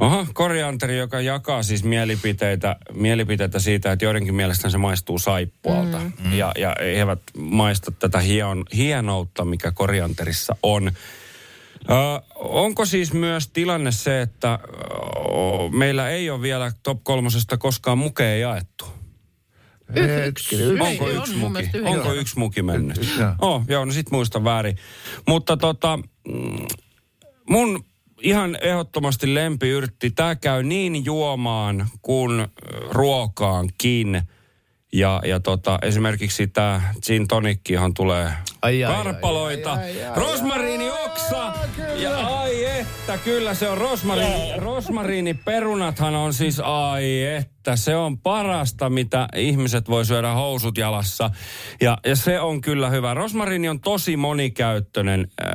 Oho, 0.00 0.26
korianteri, 0.34 0.98
joka 0.98 1.20
jakaa 1.20 1.62
siis 1.62 1.84
mielipiteitä, 1.84 2.76
mielipiteitä 2.92 3.58
siitä, 3.58 3.92
että 3.92 4.04
joidenkin 4.04 4.34
mielestä 4.34 4.70
se 4.70 4.78
maistuu 4.78 5.18
saippualta. 5.18 5.98
Mm. 5.98 6.32
Ja, 6.32 6.52
ja 6.58 6.76
eivät 6.76 7.20
maista 7.38 7.90
tätä 7.90 8.20
hion, 8.20 8.64
hienoutta, 8.76 9.44
mikä 9.44 9.72
korianterissa 9.72 10.56
on. 10.62 10.92
Ö, 11.90 11.94
onko 12.34 12.84
siis 12.84 13.12
myös 13.12 13.48
tilanne 13.48 13.92
se, 13.92 14.22
että 14.22 14.52
ö, 14.52 14.68
meillä 15.70 16.08
ei 16.08 16.30
ole 16.30 16.42
vielä 16.42 16.72
top 16.82 17.04
kolmosesta 17.04 17.58
koskaan 17.58 17.98
mukea 17.98 18.36
jaettu? 18.36 18.84
Yksi. 20.26 20.56
Onko 20.80 21.08
Ei, 21.08 21.16
yksi 21.16 21.34
on 21.34 21.38
muki? 21.38 21.70
Onko 21.84 22.12
yksi 22.12 22.38
muki 22.38 22.62
mennyt? 22.62 23.10
Joo. 23.18 23.32
Oh, 23.40 23.62
joo, 23.68 23.84
no 23.84 23.92
sit 23.92 24.10
muistan 24.10 24.44
väärin. 24.44 24.76
Mutta 25.28 25.56
tota, 25.56 25.98
mm, 26.28 26.66
mun 27.50 27.84
ihan 28.20 28.58
ehdottomasti 28.60 29.34
lempiyrtti, 29.34 30.10
tää 30.10 30.34
käy 30.36 30.62
niin 30.62 31.04
juomaan 31.04 31.86
kuin 32.02 32.48
ruokaankin. 32.90 34.22
Ja, 34.92 35.20
ja 35.24 35.40
tota, 35.40 35.78
esimerkiksi 35.82 36.46
tämä 36.46 36.82
gin 37.06 37.28
tonikkihan 37.28 37.94
tulee 37.94 38.32
Ai, 38.62 38.84
ai, 38.84 38.94
karpaloita. 38.94 39.72
ai, 39.72 39.78
ai, 39.78 40.02
ai, 40.02 40.04
ai, 40.08 40.16
Rosmariinioksa! 40.16 41.52
Ja 41.96 42.29
että, 43.14 43.24
kyllä 43.24 43.54
se 43.54 43.68
on 43.68 43.78
rosmariini. 43.78 44.52
Rosmariiniperunathan 44.56 46.14
on 46.14 46.34
siis, 46.34 46.60
ai 46.64 47.22
että, 47.24 47.76
se 47.76 47.96
on 47.96 48.18
parasta, 48.18 48.90
mitä 48.90 49.28
ihmiset 49.36 49.88
voi 49.88 50.04
syödä 50.04 50.32
housut 50.32 50.78
jalassa. 50.78 51.30
Ja, 51.80 51.98
ja 52.06 52.16
se 52.16 52.40
on 52.40 52.60
kyllä 52.60 52.90
hyvä. 52.90 53.14
Rosmariini 53.14 53.68
on 53.68 53.80
tosi 53.80 54.16
monikäyttöinen. 54.16 55.28
Äh, 55.42 55.48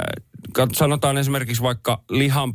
sanotaan 0.73 1.17
esimerkiksi 1.17 1.63
vaikka 1.63 2.03
lihan 2.09 2.53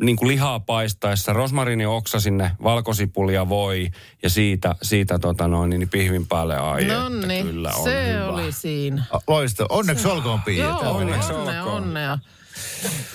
niin 0.00 0.16
kuin 0.16 0.28
lihaa 0.28 0.60
paistaessa, 0.60 1.32
rosmariinioksa 1.32 2.20
sinne, 2.20 2.50
valkosipulia 2.62 3.48
voi 3.48 3.90
ja 4.22 4.30
siitä, 4.30 4.74
siitä 4.82 5.18
tota 5.18 5.48
noin, 5.48 5.70
niin 5.70 5.88
pihvin 5.88 6.26
päälle 6.26 6.56
ai, 6.56 6.84
No 6.84 7.06
että 7.06 7.42
kyllä 7.42 7.72
on 7.76 7.84
se 7.84 8.12
hyvä. 8.12 8.28
oli 8.28 8.52
siinä. 8.52 9.04
Loista. 9.26 9.66
Onneksi 9.68 10.08
olkoon 10.08 10.40
oli- 10.46 10.62
onneksi 10.88 11.32
onnea, 11.32 11.64
olkoon. 11.64 11.82
onnea. 11.82 12.18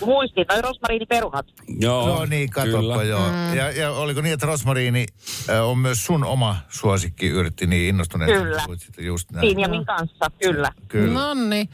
Muistin, 0.05 0.47
toi 0.47 0.61
rosmariiniperunat. 0.61 1.45
Joo, 1.79 2.07
No 2.07 2.25
niin, 2.25 2.49
katsoppa 2.49 2.79
kyllä. 2.79 3.03
joo. 3.03 3.29
Mm. 3.29 3.55
Ja, 3.55 3.71
ja 3.71 3.91
oliko 3.91 4.21
niin, 4.21 4.33
että 4.33 4.45
rosmariini 4.45 5.05
äh, 5.49 5.63
on 5.69 5.77
myös 5.77 6.05
sun 6.05 6.23
oma 6.23 6.55
suosikkiyrtti 6.69 7.67
niin 7.67 7.89
innostuneesti? 7.89 8.37
Kyllä. 8.43 8.63
Siitä 8.77 9.01
Just 9.01 9.31
näin. 9.31 9.47
Pinjamin 9.47 9.85
kanssa, 9.85 10.25
kyllä. 10.41 10.71
Kyllä. 10.87 11.13
No 11.13 11.33
niin, 11.33 11.69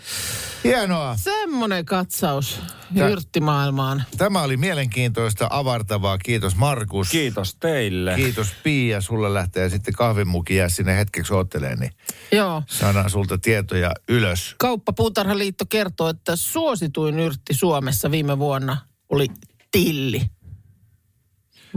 Hienoa. 0.64 1.16
semmonen 1.18 1.86
katsaus 1.86 2.60
Tä- 2.98 3.08
yrttimaailmaan. 3.08 4.04
Tämä 4.18 4.42
oli 4.42 4.58
mielenkiintoista, 4.58 5.48
avartavaa. 5.50 6.18
Kiitos 6.18 6.56
Markus. 6.56 7.10
Kiitos 7.10 7.56
teille. 7.56 8.16
Kiitos 8.16 8.48
Pia. 8.64 9.02
Sulle 9.02 9.34
lähtee 9.34 9.70
sitten 9.70 9.94
kahvimuki 9.94 10.56
jää 10.56 10.70
sinne 10.70 10.98
hetkeksi 10.98 11.34
ootteleen, 11.34 11.80
niin 11.80 11.92
Joo. 12.32 12.64
saadaan 12.68 13.10
sulta 13.10 13.38
tietoja 13.38 13.92
ylös. 14.10 14.56
Kauppapuutarhaliitto 14.58 15.66
kertoo, 15.70 16.10
että 16.10 16.36
suosituin 16.36 17.20
yrtti 17.20 17.54
Suomessa 17.54 17.81
viime 18.12 18.40
vuonna 18.40 18.78
oli 19.10 19.28
tilli. 19.72 20.22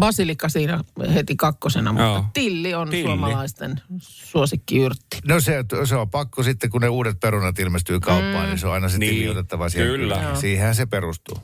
Basilika 0.00 0.48
siinä 0.48 0.84
heti 1.14 1.36
kakkosena, 1.36 1.92
mutta 1.92 2.04
Joo. 2.04 2.24
tilli 2.32 2.74
on 2.74 2.90
Tilli. 2.90 3.04
suomalaisten 3.04 3.80
suosikkiyrtti. 3.98 5.18
No 5.28 5.40
se, 5.40 5.64
se 5.84 5.96
on 5.96 6.10
pakko 6.10 6.42
sitten, 6.42 6.70
kun 6.70 6.80
ne 6.80 6.88
uudet 6.88 7.20
perunat 7.20 7.58
ilmestyy 7.58 8.00
kauppaan, 8.00 8.44
mm. 8.44 8.48
niin 8.48 8.58
se 8.58 8.66
on 8.66 8.72
aina 8.72 8.88
se 8.88 8.98
Niin, 8.98 9.14
tili 9.14 9.28
otettava 9.28 9.68
siihen. 9.68 9.88
kyllä. 9.88 10.22
Joo. 10.22 10.36
Siihenhän 10.36 10.74
se 10.74 10.86
perustuu. 10.86 11.38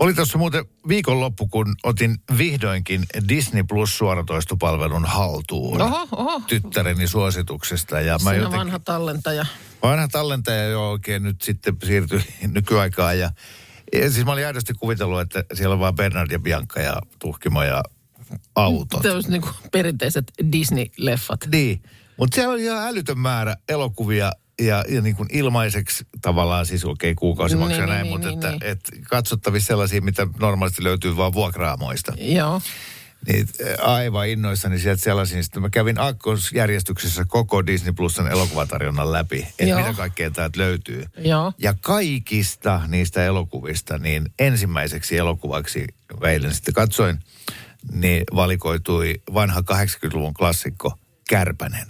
Oli 0.00 0.14
tuossa 0.14 0.38
muuten 0.38 0.64
viikonloppu, 0.88 1.46
kun 1.48 1.74
otin 1.82 2.16
vihdoinkin 2.38 3.06
Disney 3.28 3.64
Plus 3.68 3.98
suoratoistopalvelun 3.98 5.04
haltuun. 5.04 5.82
Oho, 5.82 6.08
oho. 6.12 6.40
Tyttäreni 6.46 7.08
suosituksesta. 7.08 8.00
Ja 8.00 8.18
mä 8.24 8.34
jotenkin, 8.34 8.58
vanha 8.58 8.78
tallentaja. 8.78 9.46
vanha 9.82 10.08
tallentaja 10.08 10.64
jo 10.64 10.90
oikein 10.90 11.22
nyt 11.22 11.42
sitten 11.42 11.76
siirtyi 11.86 12.20
nykyaikaan. 12.54 13.18
Ja, 13.18 13.30
ja 13.92 14.10
siis 14.10 14.26
mä 14.26 14.32
olin 14.32 14.46
aidosti 14.46 14.74
kuvitellut, 14.74 15.20
että 15.20 15.44
siellä 15.54 15.72
on 15.72 15.80
vaan 15.80 15.94
Bernard 15.94 16.30
ja 16.30 16.38
Bianca 16.38 16.80
ja 16.80 16.96
Tuhkimo 17.18 17.62
ja 17.62 17.82
autot. 18.54 19.02
Se 19.02 19.10
olisi 19.10 19.30
niin 19.30 19.42
perinteiset 19.72 20.32
Disney-leffat. 20.42 21.48
Niin, 21.52 21.82
mutta 22.16 22.34
siellä 22.34 22.52
oli 22.52 22.64
ihan 22.64 22.88
älytön 22.88 23.18
määrä 23.18 23.56
elokuvia 23.68 24.32
ja, 24.58 24.84
ja 24.88 25.00
niin 25.00 25.16
kuin 25.16 25.28
ilmaiseksi 25.32 26.06
tavallaan 26.22 26.66
siis 26.66 26.84
okei 26.84 27.10
okay, 27.10 27.14
kuukausimaksuja 27.14 27.86
Niin, 27.86 27.88
näin, 27.88 28.02
niin, 28.02 28.12
mutta 28.12 28.28
niin, 28.28 28.34
että, 28.38 28.50
niin. 28.50 28.62
et 28.62 28.80
katsottavissa 29.08 29.66
sellaisia, 29.66 30.00
mitä 30.00 30.26
normaalisti 30.40 30.84
löytyy 30.84 31.16
vaan 31.16 31.32
vuokraamoista. 31.32 32.12
Joo. 32.18 32.60
Niin 33.26 33.48
aivan 33.82 34.28
innoissani 34.28 34.78
sieltä 34.78 35.02
sellaisia. 35.02 35.42
Sitten 35.42 35.62
mä 35.62 35.70
kävin 35.70 36.00
akkosjärjestyksessä 36.00 37.24
koko 37.28 37.66
Disney 37.66 37.92
Plusan 37.92 38.30
elokuvatarjonnan 38.30 39.12
läpi, 39.12 39.48
että 39.58 39.76
mitä 39.76 39.94
kaikkea 39.96 40.30
täältä 40.30 40.58
löytyy. 40.60 41.04
Joo. 41.16 41.52
Ja 41.58 41.74
kaikista 41.80 42.80
niistä 42.88 43.24
elokuvista, 43.24 43.98
niin 43.98 44.32
ensimmäiseksi 44.38 45.16
elokuvaksi, 45.16 45.86
eilen 46.24 46.54
sitten 46.54 46.74
katsoin, 46.74 47.18
niin 47.92 48.24
valikoitui 48.34 49.14
vanha 49.34 49.60
80-luvun 49.60 50.34
klassikko 50.34 50.98
Kärpänen, 51.28 51.86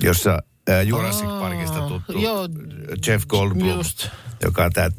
jossa 0.00 0.42
Jurassic 0.84 1.26
Aa, 1.26 1.40
Parkista 1.40 1.80
tuttu 1.80 2.18
joo, 2.18 2.48
Jeff 3.06 3.26
Goldblum, 3.26 3.68
just. 3.68 4.08
joka 4.42 4.64
on 4.64 4.72
tämä 4.72 4.90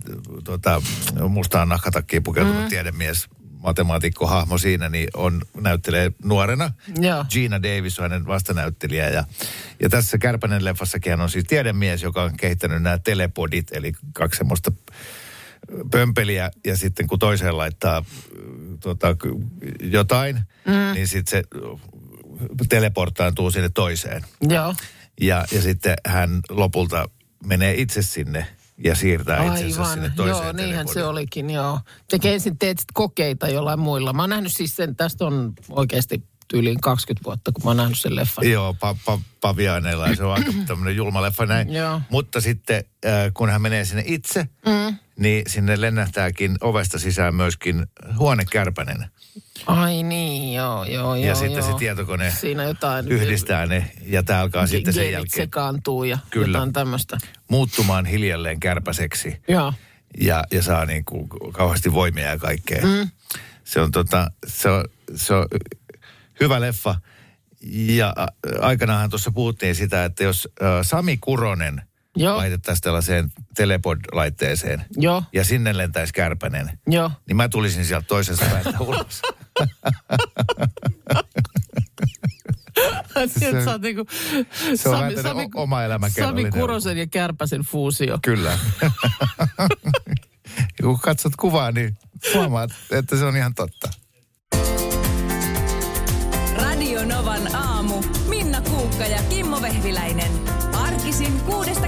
tota, 0.43 0.81
mustaan 1.29 1.69
nahkatakkiin 1.69 2.23
pukeutunut 2.23 2.63
Mm. 2.63 2.69
tiedemies, 2.69 3.25
matemaatikkohahmo 3.51 4.57
siinä, 4.57 4.89
niin 4.89 5.07
on, 5.13 5.41
näyttelee 5.61 6.11
nuorena. 6.23 6.71
Joo. 6.99 7.25
Gina 7.29 7.63
Davis 7.63 7.99
on 7.99 8.03
hänen 8.11 8.27
vastanäyttelijä. 8.27 9.09
Ja, 9.09 9.23
ja 9.79 9.89
tässä 9.89 10.17
Kärpänen 10.17 10.65
leffassakin 10.65 11.21
on 11.21 11.29
siis 11.29 11.45
tiedemies, 11.47 12.03
joka 12.03 12.23
on 12.23 12.37
kehittänyt 12.37 12.81
nämä 12.83 12.97
telepodit, 12.97 13.67
eli 13.71 13.93
kaksi 14.13 14.37
semmoista 14.37 14.71
pömpeliä, 15.91 16.51
ja 16.65 16.77
sitten 16.77 17.07
kun 17.07 17.19
toiseen 17.19 17.57
laittaa 17.57 18.03
k- 19.17 19.81
jotain, 19.81 20.35
mm. 20.67 20.93
niin 20.93 21.07
sitten 21.07 21.31
se 21.39 21.43
teleporttaantuu 22.69 23.51
sinne 23.51 23.69
toiseen. 23.69 24.25
Joo. 24.41 24.75
Ja, 25.21 25.45
ja 25.51 25.61
sitten 25.61 25.95
hän 26.07 26.39
lopulta 26.49 27.05
menee 27.45 27.73
itse 27.81 28.01
sinne 28.01 28.47
ja 28.77 28.95
siirtää 28.95 29.45
itsensä 29.53 29.93
sinne 29.93 30.11
toiseen 30.15 30.43
joo, 30.43 30.51
niinhän 30.51 30.87
se 30.87 31.03
olikin, 31.03 31.49
joo. 31.49 31.79
Tekee 32.09 32.33
ensin 32.33 32.57
teet 32.57 32.79
sit 32.79 32.87
kokeita 32.93 33.47
jollain 33.47 33.79
muilla. 33.79 34.13
Mä 34.13 34.21
oon 34.23 34.29
nähnyt 34.29 34.53
siis 34.53 34.75
sen, 34.75 34.95
tästä 34.95 35.25
on 35.25 35.53
oikeasti 35.69 36.23
tyyliin 36.47 36.81
20 36.81 37.25
vuotta, 37.25 37.51
kun 37.51 37.63
mä 37.63 37.69
oon 37.69 37.77
nähnyt 37.77 37.97
sen 37.99 38.15
leffan. 38.15 38.49
Joo, 38.51 38.73
pa, 38.73 38.95
pa, 39.05 39.19
paviaaneilla 39.41 40.07
ja 40.07 40.15
se 40.15 40.23
on 40.23 40.33
aika 40.33 40.51
tämmöinen 40.67 40.95
julma 40.95 41.21
leffa 41.21 41.45
näin. 41.45 41.73
Joo. 41.73 42.01
Mutta 42.09 42.41
sitten 42.41 42.83
äh, 43.05 43.11
kun 43.33 43.49
hän 43.49 43.61
menee 43.61 43.85
sinne 43.85 44.03
itse, 44.05 44.47
Mm. 44.65 44.97
niin 45.19 45.43
sinne 45.47 45.81
lennähtääkin 45.81 46.57
ovesta 46.61 46.99
sisään 46.99 47.35
myöskin 47.35 47.85
huonekärpänen. 48.17 49.05
Ai 49.65 50.03
niin, 50.03 50.53
joo, 50.53 50.83
joo, 50.83 51.15
joo. 51.15 51.15
ja 51.15 51.35
sitten 51.35 51.63
joo. 51.63 51.71
se 51.71 51.77
tietokone 51.79 52.31
Siinä 52.31 52.63
jotain... 52.63 53.07
yhdistää 53.07 53.65
ne 53.65 53.91
ja 54.05 54.23
tämä 54.23 54.41
alkaa 54.41 54.67
sitten 54.67 54.93
sen 54.93 55.11
jälkeen 55.11 55.45
sekaantuu 55.45 56.03
ja 56.03 56.17
Kyllä. 56.29 56.57
jotain 56.57 56.73
tämmöistä. 56.73 57.17
muuttumaan 57.47 58.05
hiljalleen 58.05 58.59
kärpäseksi. 58.59 59.41
Joo. 59.47 59.73
ja, 60.19 60.43
ja 60.51 60.63
saa 60.63 60.85
niin 60.85 61.05
kuin 61.05 61.29
kauheasti 61.53 61.93
voimia 61.93 62.25
ja 62.25 62.37
kaikkea. 62.37 62.81
Mm. 62.85 63.09
Se 63.63 63.81
on 63.81 63.91
tota, 63.91 64.31
se 64.47 64.69
on, 64.69 64.85
se 65.15 65.33
on 65.33 65.45
hyvä 66.39 66.61
leffa. 66.61 66.95
Ja 67.71 68.13
ä, 68.17 68.27
aikanaanhan 68.59 69.09
tuossa 69.09 69.31
puhuttiin 69.31 69.75
sitä, 69.75 70.05
että 70.05 70.23
jos 70.23 70.49
Sami 70.81 71.17
Kuronen 71.17 71.81
Joo. 72.15 72.37
laitettaisiin 72.37 72.81
tällaiseen 72.83 73.31
telepod-laitteeseen 73.55 74.85
Joo, 74.97 75.23
ja 75.33 75.43
sinne 75.43 75.77
lentäisi 75.77 76.13
kärpänen, 76.13 76.79
joo. 76.87 77.11
niin 77.27 77.37
mä 77.37 77.49
tulisin 77.49 77.85
sieltä 77.85 78.05
toisesta 78.07 78.45
päästä 78.51 78.79
ulos. 78.79 79.21
Sieltä 83.27 83.65
sä 83.65 83.71
oot 83.71 83.81
niinku 83.81 84.05
se 84.75 84.89
on 84.89 85.13
tämmönen 85.15 85.49
o- 85.55 85.61
oma 85.61 85.83
elämä 85.83 86.09
Sami. 86.09 86.51
Kurosen 86.51 86.97
ja 86.97 87.07
Kärpäsen 87.07 87.61
fuusio. 87.61 88.19
Kyllä. 88.21 88.59
kun 90.83 90.99
katsot 90.99 91.33
kuvaa, 91.35 91.71
niin 91.71 91.97
huomaat, 92.33 92.71
että 92.91 93.17
se 93.17 93.25
on 93.25 93.37
ihan 93.37 93.55
totta. 93.55 93.89
Radio 96.57 97.05
Novan 97.05 97.55
aamu. 97.55 98.03
Minna 98.29 98.61
Kuukka 98.61 99.03
ja 99.05 99.19
Kimmo 99.29 99.61
Vehviläinen. 99.61 100.31
Arkisin 100.73 101.39
kuudesta 101.39 101.87